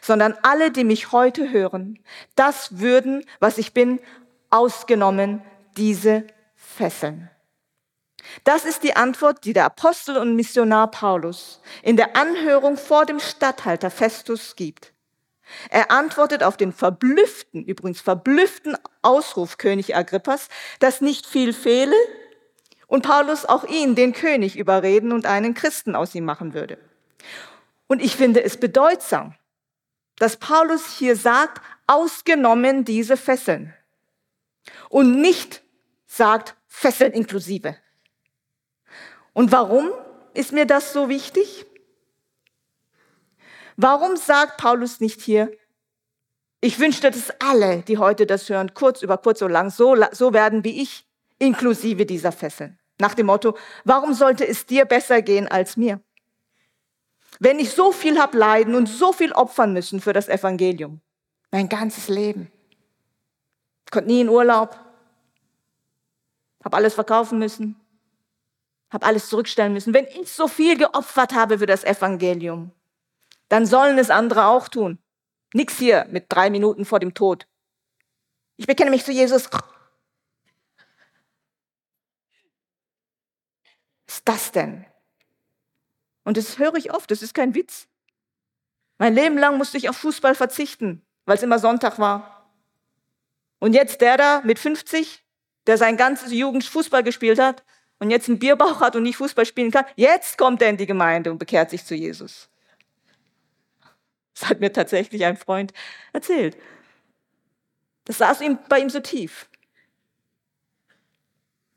sondern 0.00 0.36
alle, 0.42 0.70
die 0.70 0.84
mich 0.84 1.12
heute 1.12 1.50
hören, 1.50 1.98
das 2.36 2.78
würden, 2.78 3.24
was 3.40 3.58
ich 3.58 3.74
bin, 3.74 4.00
ausgenommen 4.50 5.42
diese 5.76 6.26
Fesseln. 6.54 7.30
Das 8.44 8.64
ist 8.64 8.82
die 8.82 8.96
Antwort, 8.96 9.44
die 9.44 9.52
der 9.52 9.64
Apostel 9.64 10.16
und 10.16 10.36
Missionar 10.36 10.90
Paulus 10.90 11.60
in 11.82 11.96
der 11.96 12.16
Anhörung 12.16 12.76
vor 12.76 13.06
dem 13.06 13.20
Statthalter 13.20 13.90
Festus 13.90 14.56
gibt. 14.56 14.92
Er 15.68 15.90
antwortet 15.90 16.42
auf 16.42 16.56
den 16.56 16.72
verblüfften, 16.72 17.64
übrigens 17.64 18.00
verblüfften 18.00 18.76
Ausruf 19.02 19.58
König 19.58 19.96
Agrippas, 19.96 20.48
dass 20.78 21.00
nicht 21.00 21.26
viel 21.26 21.52
fehle 21.52 21.96
und 22.86 23.02
Paulus 23.02 23.44
auch 23.44 23.64
ihn, 23.64 23.94
den 23.94 24.12
König, 24.12 24.56
überreden 24.56 25.12
und 25.12 25.26
einen 25.26 25.54
Christen 25.54 25.96
aus 25.96 26.14
ihm 26.14 26.24
machen 26.24 26.54
würde. 26.54 26.78
Und 27.86 28.00
ich 28.00 28.16
finde 28.16 28.42
es 28.42 28.56
bedeutsam, 28.56 29.34
dass 30.18 30.36
Paulus 30.36 30.96
hier 30.98 31.16
sagt, 31.16 31.60
ausgenommen 31.86 32.84
diese 32.84 33.16
Fesseln 33.16 33.74
und 34.88 35.20
nicht 35.20 35.62
sagt 36.06 36.56
Fesseln 36.68 37.12
inklusive. 37.12 37.76
Und 39.40 39.52
warum 39.52 39.88
ist 40.34 40.52
mir 40.52 40.66
das 40.66 40.92
so 40.92 41.08
wichtig? 41.08 41.64
Warum 43.74 44.18
sagt 44.18 44.58
Paulus 44.58 45.00
nicht 45.00 45.22
hier, 45.22 45.50
ich 46.60 46.78
wünschte, 46.78 47.10
dass 47.10 47.32
alle, 47.40 47.80
die 47.80 47.96
heute 47.96 48.26
das 48.26 48.50
hören, 48.50 48.74
kurz 48.74 49.00
über 49.00 49.16
kurz 49.16 49.40
oder 49.40 49.54
lang, 49.54 49.70
so, 49.70 49.96
so 50.12 50.34
werden 50.34 50.62
wie 50.62 50.82
ich, 50.82 51.08
inklusive 51.38 52.04
dieser 52.04 52.32
Fesseln. 52.32 52.78
Nach 52.98 53.14
dem 53.14 53.24
Motto, 53.24 53.56
warum 53.84 54.12
sollte 54.12 54.46
es 54.46 54.66
dir 54.66 54.84
besser 54.84 55.22
gehen 55.22 55.48
als 55.48 55.78
mir? 55.78 56.02
Wenn 57.38 57.60
ich 57.60 57.70
so 57.70 57.92
viel 57.92 58.20
habe 58.20 58.36
leiden 58.36 58.74
und 58.74 58.90
so 58.90 59.10
viel 59.10 59.32
opfern 59.32 59.72
müssen 59.72 60.02
für 60.02 60.12
das 60.12 60.28
Evangelium, 60.28 61.00
mein 61.50 61.70
ganzes 61.70 62.08
Leben, 62.08 62.52
konnte 63.90 64.10
nie 64.10 64.20
in 64.20 64.28
Urlaub, 64.28 64.78
habe 66.62 66.76
alles 66.76 66.92
verkaufen 66.92 67.38
müssen, 67.38 67.79
habe 68.90 69.06
alles 69.06 69.28
zurückstellen 69.28 69.72
müssen. 69.72 69.94
Wenn 69.94 70.06
ich 70.06 70.32
so 70.32 70.48
viel 70.48 70.76
geopfert 70.76 71.32
habe 71.32 71.58
für 71.58 71.66
das 71.66 71.84
Evangelium, 71.84 72.72
dann 73.48 73.66
sollen 73.66 73.98
es 73.98 74.10
andere 74.10 74.46
auch 74.46 74.68
tun. 74.68 74.98
Nix 75.52 75.78
hier 75.78 76.06
mit 76.10 76.26
drei 76.28 76.50
Minuten 76.50 76.84
vor 76.84 77.00
dem 77.00 77.14
Tod. 77.14 77.46
Ich 78.56 78.66
bekenne 78.66 78.90
mich 78.90 79.04
zu 79.04 79.12
Jesus. 79.12 79.48
Was 84.06 84.16
ist 84.16 84.28
das 84.28 84.52
denn? 84.52 84.84
Und 86.24 86.36
das 86.36 86.58
höre 86.58 86.74
ich 86.74 86.92
oft, 86.92 87.10
das 87.10 87.22
ist 87.22 87.34
kein 87.34 87.54
Witz. 87.54 87.88
Mein 88.98 89.14
Leben 89.14 89.38
lang 89.38 89.56
musste 89.56 89.78
ich 89.78 89.88
auf 89.88 89.96
Fußball 89.96 90.34
verzichten, 90.34 91.02
weil 91.24 91.36
es 91.36 91.42
immer 91.42 91.58
Sonntag 91.58 91.98
war. 91.98 92.52
Und 93.58 93.72
jetzt 93.72 94.00
der 94.00 94.16
da 94.16 94.42
mit 94.44 94.58
50, 94.58 95.24
der 95.66 95.78
sein 95.78 95.96
ganzes 95.96 96.32
Jugend 96.32 96.64
Fußball 96.64 97.02
gespielt 97.02 97.38
hat, 97.38 97.64
und 98.00 98.10
jetzt 98.10 98.28
einen 98.28 98.38
Bierbauch 98.38 98.80
hat 98.80 98.96
und 98.96 99.04
nicht 99.04 99.16
Fußball 99.16 99.46
spielen 99.46 99.70
kann, 99.70 99.84
jetzt 99.94 100.36
kommt 100.36 100.60
er 100.62 100.70
in 100.70 100.76
die 100.76 100.86
Gemeinde 100.86 101.30
und 101.30 101.38
bekehrt 101.38 101.70
sich 101.70 101.84
zu 101.84 101.94
Jesus. 101.94 102.48
Das 104.34 104.48
hat 104.48 104.60
mir 104.60 104.72
tatsächlich 104.72 105.24
ein 105.24 105.36
Freund 105.36 105.72
erzählt. 106.12 106.56
Das 108.06 108.18
saß 108.18 108.40
ihm, 108.40 108.58
bei 108.68 108.80
ihm 108.80 108.90
so 108.90 109.00
tief. 109.00 109.48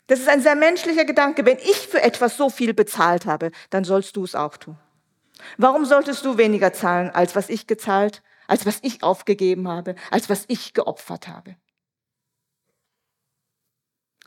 Das 0.08 0.20
ist 0.20 0.30
ein 0.30 0.42
sehr 0.42 0.56
menschlicher 0.56 1.06
Gedanke. 1.06 1.46
Wenn 1.46 1.58
ich 1.58 1.88
für 1.88 2.02
etwas 2.02 2.38
so 2.38 2.50
viel 2.50 2.74
bezahlt 2.74 3.26
habe, 3.26 3.52
dann 3.70 3.84
sollst 3.84 4.16
du 4.16 4.24
es 4.24 4.36
auch 4.36 4.58
tun. 4.58 4.78
Warum 5.58 5.86
solltest 5.86 6.24
du 6.26 6.38
weniger 6.38 6.74
zahlen, 6.74 7.10
als 7.10 7.36
was 7.36 7.50
ich 7.50 7.68
gezahlt, 7.68 8.22
als 8.48 8.66
was 8.66 8.80
ich 8.82 9.04
aufgegeben 9.04 9.68
habe, 9.68 9.96
als 10.12 10.30
was 10.30 10.46
ich 10.48 10.74
geopfert 10.74 11.28
habe? 11.28 11.56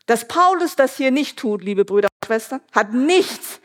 Dass 0.07 0.27
Paulus 0.29 0.77
das 0.77 0.97
hier 0.97 1.11
nicht 1.11 1.39
tut, 1.39 1.63
liebe 1.63 1.85
Brüder 1.85 2.09
und 2.09 2.27
Schwestern, 2.27 2.61
hat 2.73 2.93
nichts 2.93 3.61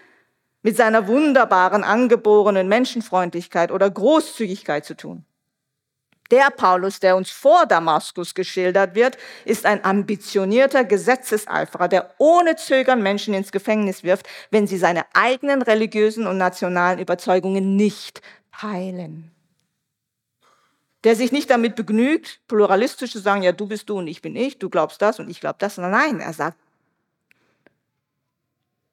mit 0.64 0.76
seiner 0.76 1.08
wunderbaren, 1.08 1.84
angeborenen 1.84 2.68
Menschenfreundlichkeit 2.68 3.72
oder 3.72 3.90
Großzügigkeit 3.90 4.86
zu 4.86 4.96
tun. 4.96 5.26
Der 6.32 6.50
Paulus, 6.50 7.00
der 7.00 7.18
uns 7.18 7.30
vor 7.30 7.66
Damaskus 7.66 8.34
geschildert 8.34 8.96
wird, 8.96 9.18
ist 9.44 9.66
ein 9.66 9.84
ambitionierter 9.84 10.86
Gesetzeseiferer, 10.86 11.90
der 11.90 12.16
ohne 12.20 12.56
Zögern 12.56 13.04
Menschen 13.04 13.34
ins 13.34 13.52
Gefängnis 13.52 14.04
wirft, 14.04 14.28
wenn 14.50 14.66
sie 14.66 14.78
seine 14.78 15.04
eigenen 15.14 15.62
religiösen 15.62 16.28
und 16.28 16.38
nationalen 16.38 17.00
Überzeugungen 17.00 17.76
nicht 17.76 18.22
teilen 18.58 19.31
der 21.04 21.16
sich 21.16 21.32
nicht 21.32 21.50
damit 21.50 21.76
begnügt, 21.76 22.42
pluralistisch 22.48 23.12
zu 23.12 23.20
sagen, 23.20 23.42
ja, 23.42 23.52
du 23.52 23.68
bist 23.68 23.90
du 23.90 23.98
und 23.98 24.08
ich 24.08 24.22
bin 24.22 24.36
ich, 24.36 24.60
du 24.60 24.70
glaubst 24.70 25.02
das 25.02 25.20
und 25.20 25.30
ich 25.30 25.40
glaube 25.40 25.58
das. 25.60 25.78
Nein, 25.78 26.20
er 26.20 26.34
sagt, 26.34 26.58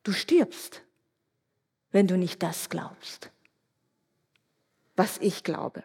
du 0.04 0.12
stirbst, 0.12 0.82
wenn 1.90 2.06
du 2.06 2.16
nicht 2.16 2.42
das 2.42 2.70
glaubst, 2.70 3.30
was 4.96 5.18
ich 5.18 5.44
glaube. 5.44 5.84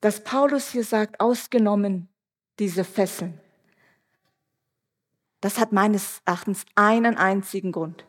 Dass 0.00 0.22
Paulus 0.22 0.72
hier 0.72 0.84
sagt, 0.84 1.20
ausgenommen 1.20 2.08
diese 2.58 2.84
Fesseln, 2.84 3.40
das 5.40 5.58
hat 5.58 5.72
meines 5.72 6.20
Erachtens 6.24 6.66
einen 6.74 7.16
einzigen 7.16 7.72
Grund 7.72 8.04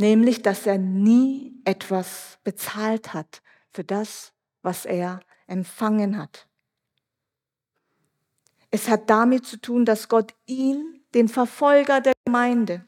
nämlich 0.00 0.42
dass 0.42 0.66
er 0.66 0.78
nie 0.78 1.54
etwas 1.64 2.38
bezahlt 2.42 3.14
hat 3.14 3.42
für 3.70 3.84
das, 3.84 4.32
was 4.62 4.84
er 4.84 5.20
empfangen 5.46 6.18
hat. 6.18 6.48
Es 8.70 8.88
hat 8.88 9.10
damit 9.10 9.46
zu 9.46 9.56
tun, 9.56 9.84
dass 9.84 10.08
Gott 10.08 10.34
ihn, 10.46 11.02
den 11.14 11.28
Verfolger 11.28 12.00
der 12.00 12.12
Gemeinde, 12.24 12.84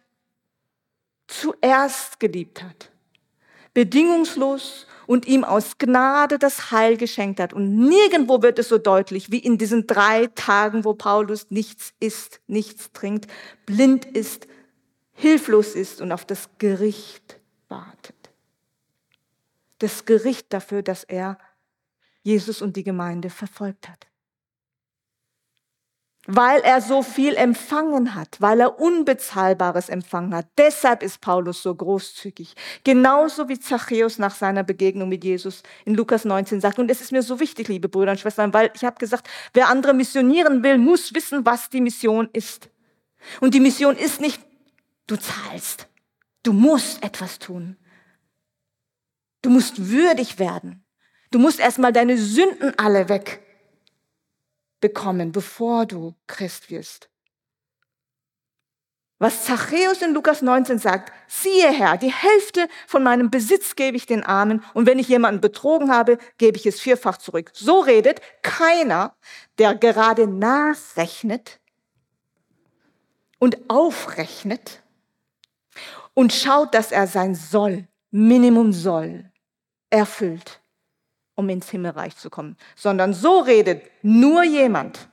zuerst 1.26 2.20
geliebt 2.20 2.62
hat, 2.62 2.90
bedingungslos 3.74 4.86
und 5.06 5.26
ihm 5.26 5.44
aus 5.44 5.78
Gnade 5.78 6.38
das 6.38 6.70
Heil 6.70 6.96
geschenkt 6.96 7.40
hat. 7.40 7.52
Und 7.52 7.74
nirgendwo 7.74 8.42
wird 8.42 8.58
es 8.58 8.68
so 8.68 8.78
deutlich 8.78 9.32
wie 9.32 9.38
in 9.38 9.58
diesen 9.58 9.86
drei 9.86 10.28
Tagen, 10.34 10.84
wo 10.84 10.94
Paulus 10.94 11.50
nichts 11.50 11.94
isst, 11.98 12.40
nichts 12.46 12.92
trinkt, 12.92 13.30
blind 13.66 14.04
ist, 14.04 14.46
hilflos 15.22 15.74
ist 15.74 16.00
und 16.00 16.12
auf 16.12 16.24
das 16.24 16.50
Gericht 16.58 17.38
wartet. 17.68 18.30
Das 19.78 20.04
Gericht 20.04 20.52
dafür, 20.52 20.82
dass 20.82 21.04
er 21.04 21.38
Jesus 22.22 22.60
und 22.60 22.76
die 22.76 22.82
Gemeinde 22.82 23.30
verfolgt 23.30 23.88
hat. 23.88 24.06
Weil 26.26 26.60
er 26.60 26.80
so 26.80 27.02
viel 27.02 27.34
empfangen 27.34 28.14
hat, 28.14 28.40
weil 28.40 28.60
er 28.60 28.80
Unbezahlbares 28.80 29.88
empfangen 29.88 30.34
hat. 30.34 30.46
Deshalb 30.56 31.02
ist 31.02 31.20
Paulus 31.20 31.62
so 31.62 31.74
großzügig. 31.74 32.54
Genauso 32.84 33.48
wie 33.48 33.58
Zachäus 33.58 34.18
nach 34.18 34.34
seiner 34.34 34.62
Begegnung 34.62 35.08
mit 35.08 35.24
Jesus 35.24 35.62
in 35.84 35.94
Lukas 35.94 36.24
19 36.24 36.60
sagt. 36.60 36.78
Und 36.78 36.90
es 36.90 37.00
ist 37.00 37.10
mir 37.10 37.22
so 37.22 37.40
wichtig, 37.40 37.66
liebe 37.66 37.88
Brüder 37.88 38.12
und 38.12 38.20
Schwestern, 38.20 38.52
weil 38.54 38.70
ich 38.74 38.84
habe 38.84 38.98
gesagt, 38.98 39.28
wer 39.52 39.68
andere 39.68 39.94
missionieren 39.94 40.62
will, 40.62 40.78
muss 40.78 41.12
wissen, 41.14 41.44
was 41.44 41.70
die 41.70 41.80
Mission 41.80 42.28
ist. 42.32 42.68
Und 43.40 43.54
die 43.54 43.60
Mission 43.60 43.96
ist 43.96 44.20
nicht 44.20 44.40
Du 45.06 45.16
zahlst. 45.16 45.88
Du 46.42 46.52
musst 46.52 47.02
etwas 47.02 47.38
tun. 47.38 47.76
Du 49.42 49.50
musst 49.50 49.90
würdig 49.90 50.38
werden. 50.38 50.84
Du 51.30 51.38
musst 51.38 51.58
erstmal 51.58 51.92
deine 51.92 52.18
Sünden 52.18 52.78
alle 52.78 53.08
weg 53.08 53.42
bekommen, 54.80 55.32
bevor 55.32 55.86
du 55.86 56.14
Christ 56.26 56.70
wirst. 56.70 57.08
Was 59.18 59.44
Zachäus 59.44 60.02
in 60.02 60.14
Lukas 60.14 60.42
19 60.42 60.80
sagt, 60.80 61.12
siehe 61.28 61.70
Herr, 61.70 61.96
die 61.96 62.12
Hälfte 62.12 62.68
von 62.88 63.04
meinem 63.04 63.30
Besitz 63.30 63.76
gebe 63.76 63.96
ich 63.96 64.04
den 64.04 64.24
Armen 64.24 64.64
und 64.74 64.86
wenn 64.86 64.98
ich 64.98 65.06
jemanden 65.06 65.40
betrogen 65.40 65.92
habe, 65.92 66.18
gebe 66.38 66.56
ich 66.56 66.66
es 66.66 66.80
vierfach 66.80 67.18
zurück. 67.18 67.52
So 67.54 67.80
redet 67.80 68.20
keiner, 68.42 69.14
der 69.58 69.76
gerade 69.76 70.26
nachrechnet 70.26 71.60
und 73.38 73.70
aufrechnet 73.70 74.81
und 76.14 76.32
schaut, 76.32 76.74
dass 76.74 76.92
er 76.92 77.06
sein 77.06 77.34
Soll, 77.34 77.86
Minimum 78.10 78.72
Soll, 78.72 79.30
erfüllt. 79.90 80.60
um 81.34 81.48
ins 81.48 81.70
Himmelreich 81.70 82.14
zu 82.16 82.28
kommen, 82.28 82.58
sondern 82.76 83.14
so 83.14 83.38
redet 83.40 83.82
nur 84.02 84.42
jemand. 84.42 85.08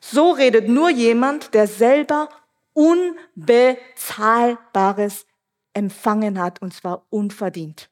So 0.00 0.32
redet 0.32 0.68
nur 0.68 0.90
jemand, 0.90 1.54
der 1.54 1.68
selber 1.68 2.28
Unbezahlbares 2.72 5.26
empfangen 5.72 6.40
hat, 6.40 6.60
und 6.60 6.74
zwar 6.74 7.06
unverdient. 7.10 7.88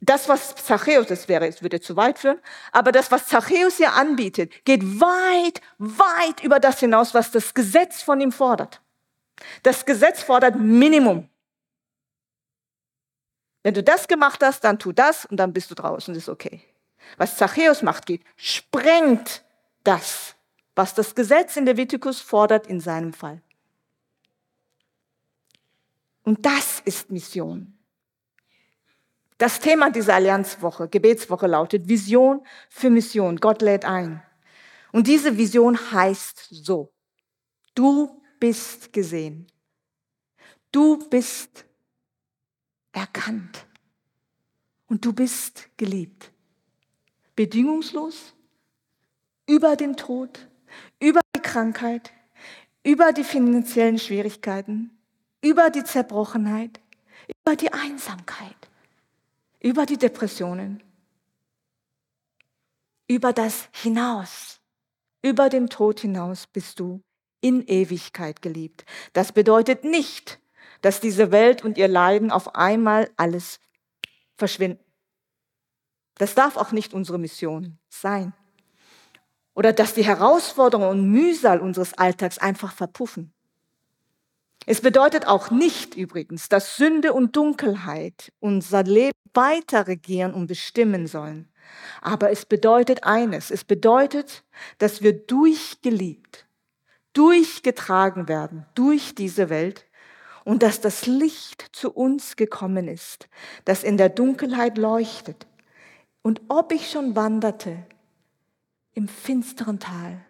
Das, 0.00 0.28
was 0.28 0.56
Zachäus, 0.56 1.06
das 1.06 1.28
wäre, 1.28 1.46
es 1.46 1.62
würde 1.62 1.80
zu 1.80 1.96
weit 1.96 2.18
führen, 2.18 2.40
aber 2.72 2.92
das, 2.92 3.10
was 3.10 3.26
Zachäus 3.26 3.78
hier 3.78 3.94
anbietet, 3.94 4.52
geht 4.66 4.82
weit, 5.00 5.62
weit 5.78 6.42
über 6.42 6.60
das 6.60 6.80
hinaus, 6.80 7.14
was 7.14 7.30
das 7.30 7.54
Gesetz 7.54 8.02
von 8.02 8.20
ihm 8.20 8.32
fordert. 8.32 8.82
Das 9.62 9.84
Gesetz 9.84 10.22
fordert 10.22 10.56
Minimum. 10.56 11.28
Wenn 13.62 13.74
du 13.74 13.82
das 13.82 14.08
gemacht 14.08 14.42
hast, 14.42 14.62
dann 14.64 14.78
tu 14.78 14.92
das 14.92 15.24
und 15.24 15.38
dann 15.38 15.52
bist 15.52 15.70
du 15.70 15.74
draußen, 15.74 16.14
ist 16.14 16.28
okay. 16.28 16.62
Was 17.16 17.36
Zachäus 17.36 17.82
macht, 17.82 18.06
geht, 18.06 18.22
sprengt 18.36 19.42
das, 19.84 20.34
was 20.74 20.94
das 20.94 21.14
Gesetz 21.14 21.56
in 21.56 21.66
Levitikus 21.66 22.20
fordert 22.20 22.66
in 22.66 22.80
seinem 22.80 23.12
Fall. 23.12 23.42
Und 26.24 26.44
das 26.44 26.80
ist 26.80 27.10
Mission. 27.10 27.78
Das 29.38 29.58
Thema 29.58 29.90
dieser 29.90 30.14
Allianzwoche, 30.14 30.88
Gebetswoche 30.88 31.46
lautet 31.46 31.88
Vision 31.88 32.46
für 32.68 32.88
Mission. 32.88 33.36
Gott 33.36 33.62
lädt 33.62 33.84
ein. 33.84 34.22
Und 34.92 35.06
diese 35.06 35.36
Vision 35.36 35.78
heißt 35.92 36.48
so. 36.50 36.92
Du 37.74 38.22
bist 38.44 38.92
gesehen. 38.92 39.46
Du 40.70 40.98
bist 41.08 41.64
erkannt. 42.92 43.66
Und 44.86 45.02
du 45.02 45.14
bist 45.14 45.70
geliebt. 45.78 46.30
Bedingungslos, 47.34 48.34
über 49.48 49.76
den 49.76 49.96
Tod, 49.96 50.46
über 51.00 51.22
die 51.34 51.40
Krankheit, 51.40 52.12
über 52.82 53.14
die 53.14 53.24
finanziellen 53.24 53.98
Schwierigkeiten, 53.98 54.90
über 55.42 55.70
die 55.70 55.84
Zerbrochenheit, 55.84 56.82
über 57.26 57.56
die 57.56 57.72
Einsamkeit, 57.72 58.68
über 59.58 59.86
die 59.86 59.96
Depressionen, 59.96 60.82
über 63.08 63.32
das 63.32 63.70
hinaus, 63.72 64.60
über 65.22 65.48
den 65.48 65.70
Tod 65.70 66.00
hinaus 66.00 66.46
bist 66.46 66.78
du 66.78 67.02
in 67.44 67.62
Ewigkeit 67.66 68.40
geliebt. 68.40 68.86
Das 69.12 69.32
bedeutet 69.32 69.84
nicht, 69.84 70.40
dass 70.80 71.00
diese 71.00 71.30
Welt 71.30 71.62
und 71.62 71.76
ihr 71.76 71.88
Leiden 71.88 72.30
auf 72.30 72.54
einmal 72.54 73.10
alles 73.18 73.60
verschwinden. 74.34 74.82
Das 76.16 76.34
darf 76.34 76.56
auch 76.56 76.72
nicht 76.72 76.94
unsere 76.94 77.18
Mission 77.18 77.78
sein. 77.90 78.32
Oder 79.54 79.74
dass 79.74 79.92
die 79.92 80.06
Herausforderungen 80.06 80.88
und 80.88 81.10
Mühsal 81.10 81.60
unseres 81.60 81.92
Alltags 81.92 82.38
einfach 82.38 82.72
verpuffen. 82.72 83.34
Es 84.64 84.80
bedeutet 84.80 85.26
auch 85.26 85.50
nicht 85.50 85.94
übrigens, 85.96 86.48
dass 86.48 86.78
Sünde 86.78 87.12
und 87.12 87.36
Dunkelheit 87.36 88.32
unser 88.40 88.82
Leben 88.84 89.12
weiter 89.34 89.86
regieren 89.86 90.32
und 90.32 90.46
bestimmen 90.46 91.06
sollen. 91.06 91.50
Aber 92.00 92.30
es 92.30 92.46
bedeutet 92.46 93.04
eines, 93.04 93.50
es 93.50 93.64
bedeutet, 93.64 94.44
dass 94.78 95.02
wir 95.02 95.12
durchgeliebt, 95.12 96.43
durchgetragen 97.14 98.28
werden 98.28 98.66
durch 98.74 99.14
diese 99.14 99.48
Welt 99.48 99.86
und 100.44 100.62
dass 100.62 100.80
das 100.80 101.06
Licht 101.06 101.70
zu 101.72 101.90
uns 101.90 102.36
gekommen 102.36 102.86
ist, 102.86 103.28
das 103.64 103.82
in 103.82 103.96
der 103.96 104.10
Dunkelheit 104.10 104.76
leuchtet. 104.76 105.46
Und 106.22 106.42
ob 106.48 106.72
ich 106.72 106.90
schon 106.90 107.16
wanderte 107.16 107.86
im 108.92 109.08
finsteren 109.08 109.78
Tal, 109.78 110.24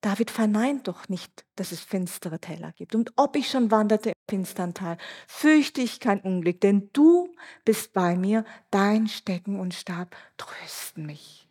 David 0.00 0.32
verneint 0.32 0.88
doch 0.88 1.08
nicht, 1.08 1.44
dass 1.54 1.70
es 1.70 1.80
finstere 1.80 2.40
Täler 2.40 2.72
gibt. 2.72 2.96
Und 2.96 3.12
ob 3.14 3.36
ich 3.36 3.48
schon 3.48 3.70
wanderte 3.70 4.10
im 4.10 4.14
finsteren 4.28 4.74
Tal, 4.74 4.98
fürchte 5.28 5.80
ich 5.80 6.00
kein 6.00 6.20
Unglück, 6.20 6.60
denn 6.60 6.90
du 6.92 7.32
bist 7.64 7.92
bei 7.92 8.16
mir, 8.16 8.44
dein 8.72 9.06
Stecken 9.06 9.60
und 9.60 9.74
Stab 9.74 10.16
trösten 10.36 11.06
mich. 11.06 11.48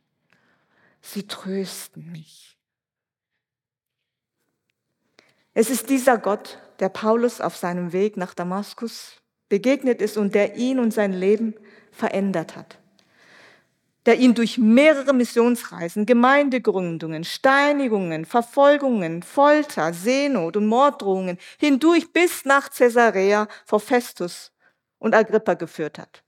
Sie 1.01 1.27
trösten 1.27 2.11
mich. 2.11 2.57
Es 5.53 5.69
ist 5.69 5.89
dieser 5.89 6.17
Gott, 6.17 6.59
der 6.79 6.87
Paulus 6.87 7.41
auf 7.41 7.57
seinem 7.57 7.91
Weg 7.91 8.15
nach 8.15 8.33
Damaskus 8.33 9.21
begegnet 9.49 10.01
ist 10.01 10.15
und 10.15 10.33
der 10.33 10.55
ihn 10.55 10.79
und 10.79 10.93
sein 10.93 11.11
Leben 11.11 11.55
verändert 11.91 12.55
hat. 12.55 12.79
Der 14.05 14.17
ihn 14.17 14.33
durch 14.33 14.57
mehrere 14.57 15.13
Missionsreisen, 15.13 16.05
Gemeindegründungen, 16.05 17.25
Steinigungen, 17.25 18.23
Verfolgungen, 18.23 19.23
Folter, 19.23 19.93
Seenot 19.93 20.55
und 20.55 20.67
Morddrohungen 20.67 21.37
hindurch 21.59 22.13
bis 22.13 22.45
nach 22.45 22.71
Caesarea 22.71 23.49
vor 23.65 23.81
Festus 23.81 24.53
und 24.99 25.13
Agrippa 25.13 25.55
geführt 25.55 25.99
hat. 25.99 26.23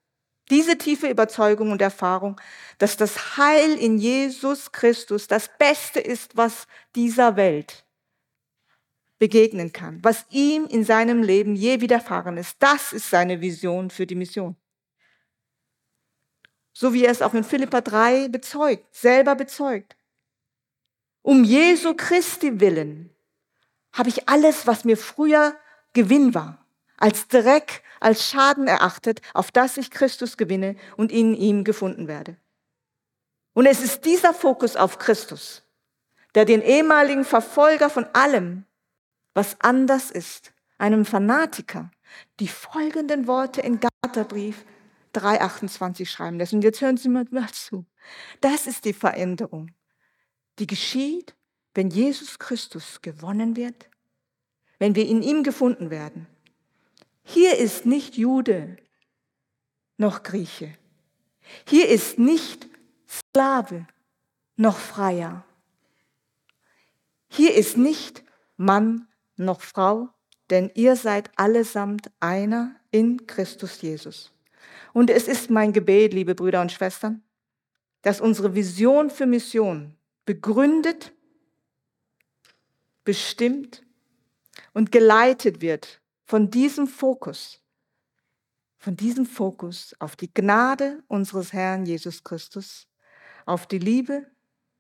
Diese 0.49 0.77
tiefe 0.77 1.07
Überzeugung 1.07 1.71
und 1.71 1.81
Erfahrung, 1.81 2.39
dass 2.77 2.97
das 2.97 3.37
Heil 3.37 3.75
in 3.75 3.97
Jesus 3.97 4.73
Christus 4.73 5.27
das 5.27 5.49
Beste 5.57 6.01
ist, 6.01 6.35
was 6.35 6.67
dieser 6.93 7.37
Welt 7.37 7.85
begegnen 9.19 9.71
kann, 9.71 9.99
was 10.03 10.25
ihm 10.29 10.65
in 10.65 10.83
seinem 10.83 11.23
Leben 11.23 11.55
je 11.55 11.81
widerfahren 11.81 12.37
ist. 12.37 12.57
Das 12.59 12.93
ist 12.93 13.09
seine 13.09 13.41
Vision 13.41 13.89
für 13.89 14.05
die 14.05 14.15
Mission. 14.15 14.55
So 16.73 16.93
wie 16.93 17.05
er 17.05 17.11
es 17.11 17.21
auch 17.21 17.33
in 17.33 17.43
Philippa 17.43 17.81
3 17.81 18.29
bezeugt, 18.29 18.93
selber 18.95 19.35
bezeugt. 19.35 19.95
Um 21.21 21.43
Jesu 21.43 21.93
Christi 21.93 22.59
willen 22.59 23.09
habe 23.93 24.09
ich 24.09 24.27
alles, 24.27 24.67
was 24.67 24.83
mir 24.83 24.97
früher 24.97 25.55
Gewinn 25.93 26.33
war, 26.33 26.65
als 26.97 27.27
Dreck, 27.27 27.83
als 27.99 28.27
Schaden 28.27 28.67
erachtet, 28.67 29.21
auf 29.33 29.51
das 29.51 29.77
ich 29.77 29.91
Christus 29.91 30.35
gewinne 30.35 30.75
und 30.97 31.11
in 31.11 31.35
ihm 31.35 31.63
gefunden 31.63 32.07
werde. 32.07 32.35
Und 33.53 33.67
es 33.67 33.81
ist 33.81 34.03
dieser 34.03 34.33
Fokus 34.33 34.75
auf 34.75 34.97
Christus, 34.97 35.61
der 36.33 36.45
den 36.45 36.61
ehemaligen 36.61 37.23
Verfolger 37.23 37.89
von 37.89 38.05
allem 38.13 38.65
was 39.33 39.59
anders 39.59 40.11
ist, 40.11 40.53
einem 40.77 41.05
Fanatiker, 41.05 41.91
die 42.39 42.47
folgenden 42.47 43.27
Worte 43.27 43.61
in 43.61 43.79
Galaterbrief 43.79 44.65
3,28 45.15 46.05
schreiben 46.05 46.37
lässt. 46.37 46.53
Und 46.53 46.63
jetzt 46.63 46.81
hören 46.81 46.97
Sie 46.97 47.09
mal 47.09 47.25
zu. 47.51 47.85
Das 48.41 48.67
ist 48.67 48.85
die 48.85 48.93
Veränderung, 48.93 49.71
die 50.59 50.67
geschieht, 50.67 51.35
wenn 51.73 51.89
Jesus 51.89 52.39
Christus 52.39 53.01
gewonnen 53.01 53.55
wird, 53.55 53.89
wenn 54.79 54.95
wir 54.95 55.07
in 55.07 55.21
ihm 55.21 55.43
gefunden 55.43 55.89
werden. 55.89 56.27
Hier 57.23 57.57
ist 57.57 57.85
nicht 57.85 58.17
Jude 58.17 58.77
noch 59.97 60.23
Grieche. 60.23 60.75
Hier 61.67 61.87
ist 61.89 62.19
nicht 62.19 62.67
Sklave 63.07 63.87
noch 64.55 64.77
Freier. 64.77 65.45
Hier 67.29 67.55
ist 67.55 67.77
nicht 67.77 68.23
Mann 68.57 69.07
noch 69.35 69.61
Frau, 69.61 70.09
denn 70.49 70.71
ihr 70.75 70.95
seid 70.95 71.31
allesamt 71.35 72.11
einer 72.19 72.75
in 72.91 73.25
Christus 73.27 73.81
Jesus. 73.81 74.31
Und 74.93 75.09
es 75.09 75.27
ist 75.27 75.49
mein 75.49 75.73
Gebet, 75.73 76.13
liebe 76.13 76.35
Brüder 76.35 76.61
und 76.61 76.71
Schwestern, 76.71 77.23
dass 78.03 78.21
unsere 78.21 78.53
Vision 78.53 79.09
für 79.09 79.25
Mission 79.25 79.95
begründet, 80.25 81.13
bestimmt 83.03 83.83
und 84.73 84.91
geleitet 84.91 85.61
wird 85.61 86.01
von 86.25 86.49
diesem 86.49 86.87
Fokus, 86.87 87.61
von 88.77 88.95
diesem 88.95 89.25
Fokus 89.25 89.95
auf 89.99 90.15
die 90.15 90.33
Gnade 90.33 91.03
unseres 91.07 91.53
Herrn 91.53 91.85
Jesus 91.85 92.23
Christus, 92.23 92.87
auf 93.45 93.67
die 93.67 93.79
Liebe 93.79 94.29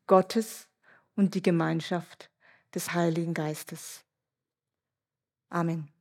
Gottes 0.07 0.67
und 1.15 1.35
die 1.35 1.41
Gemeinschaft 1.41 2.29
des 2.73 2.93
Heiligen 2.93 3.33
Geistes. 3.33 4.02
Amen. 5.53 5.92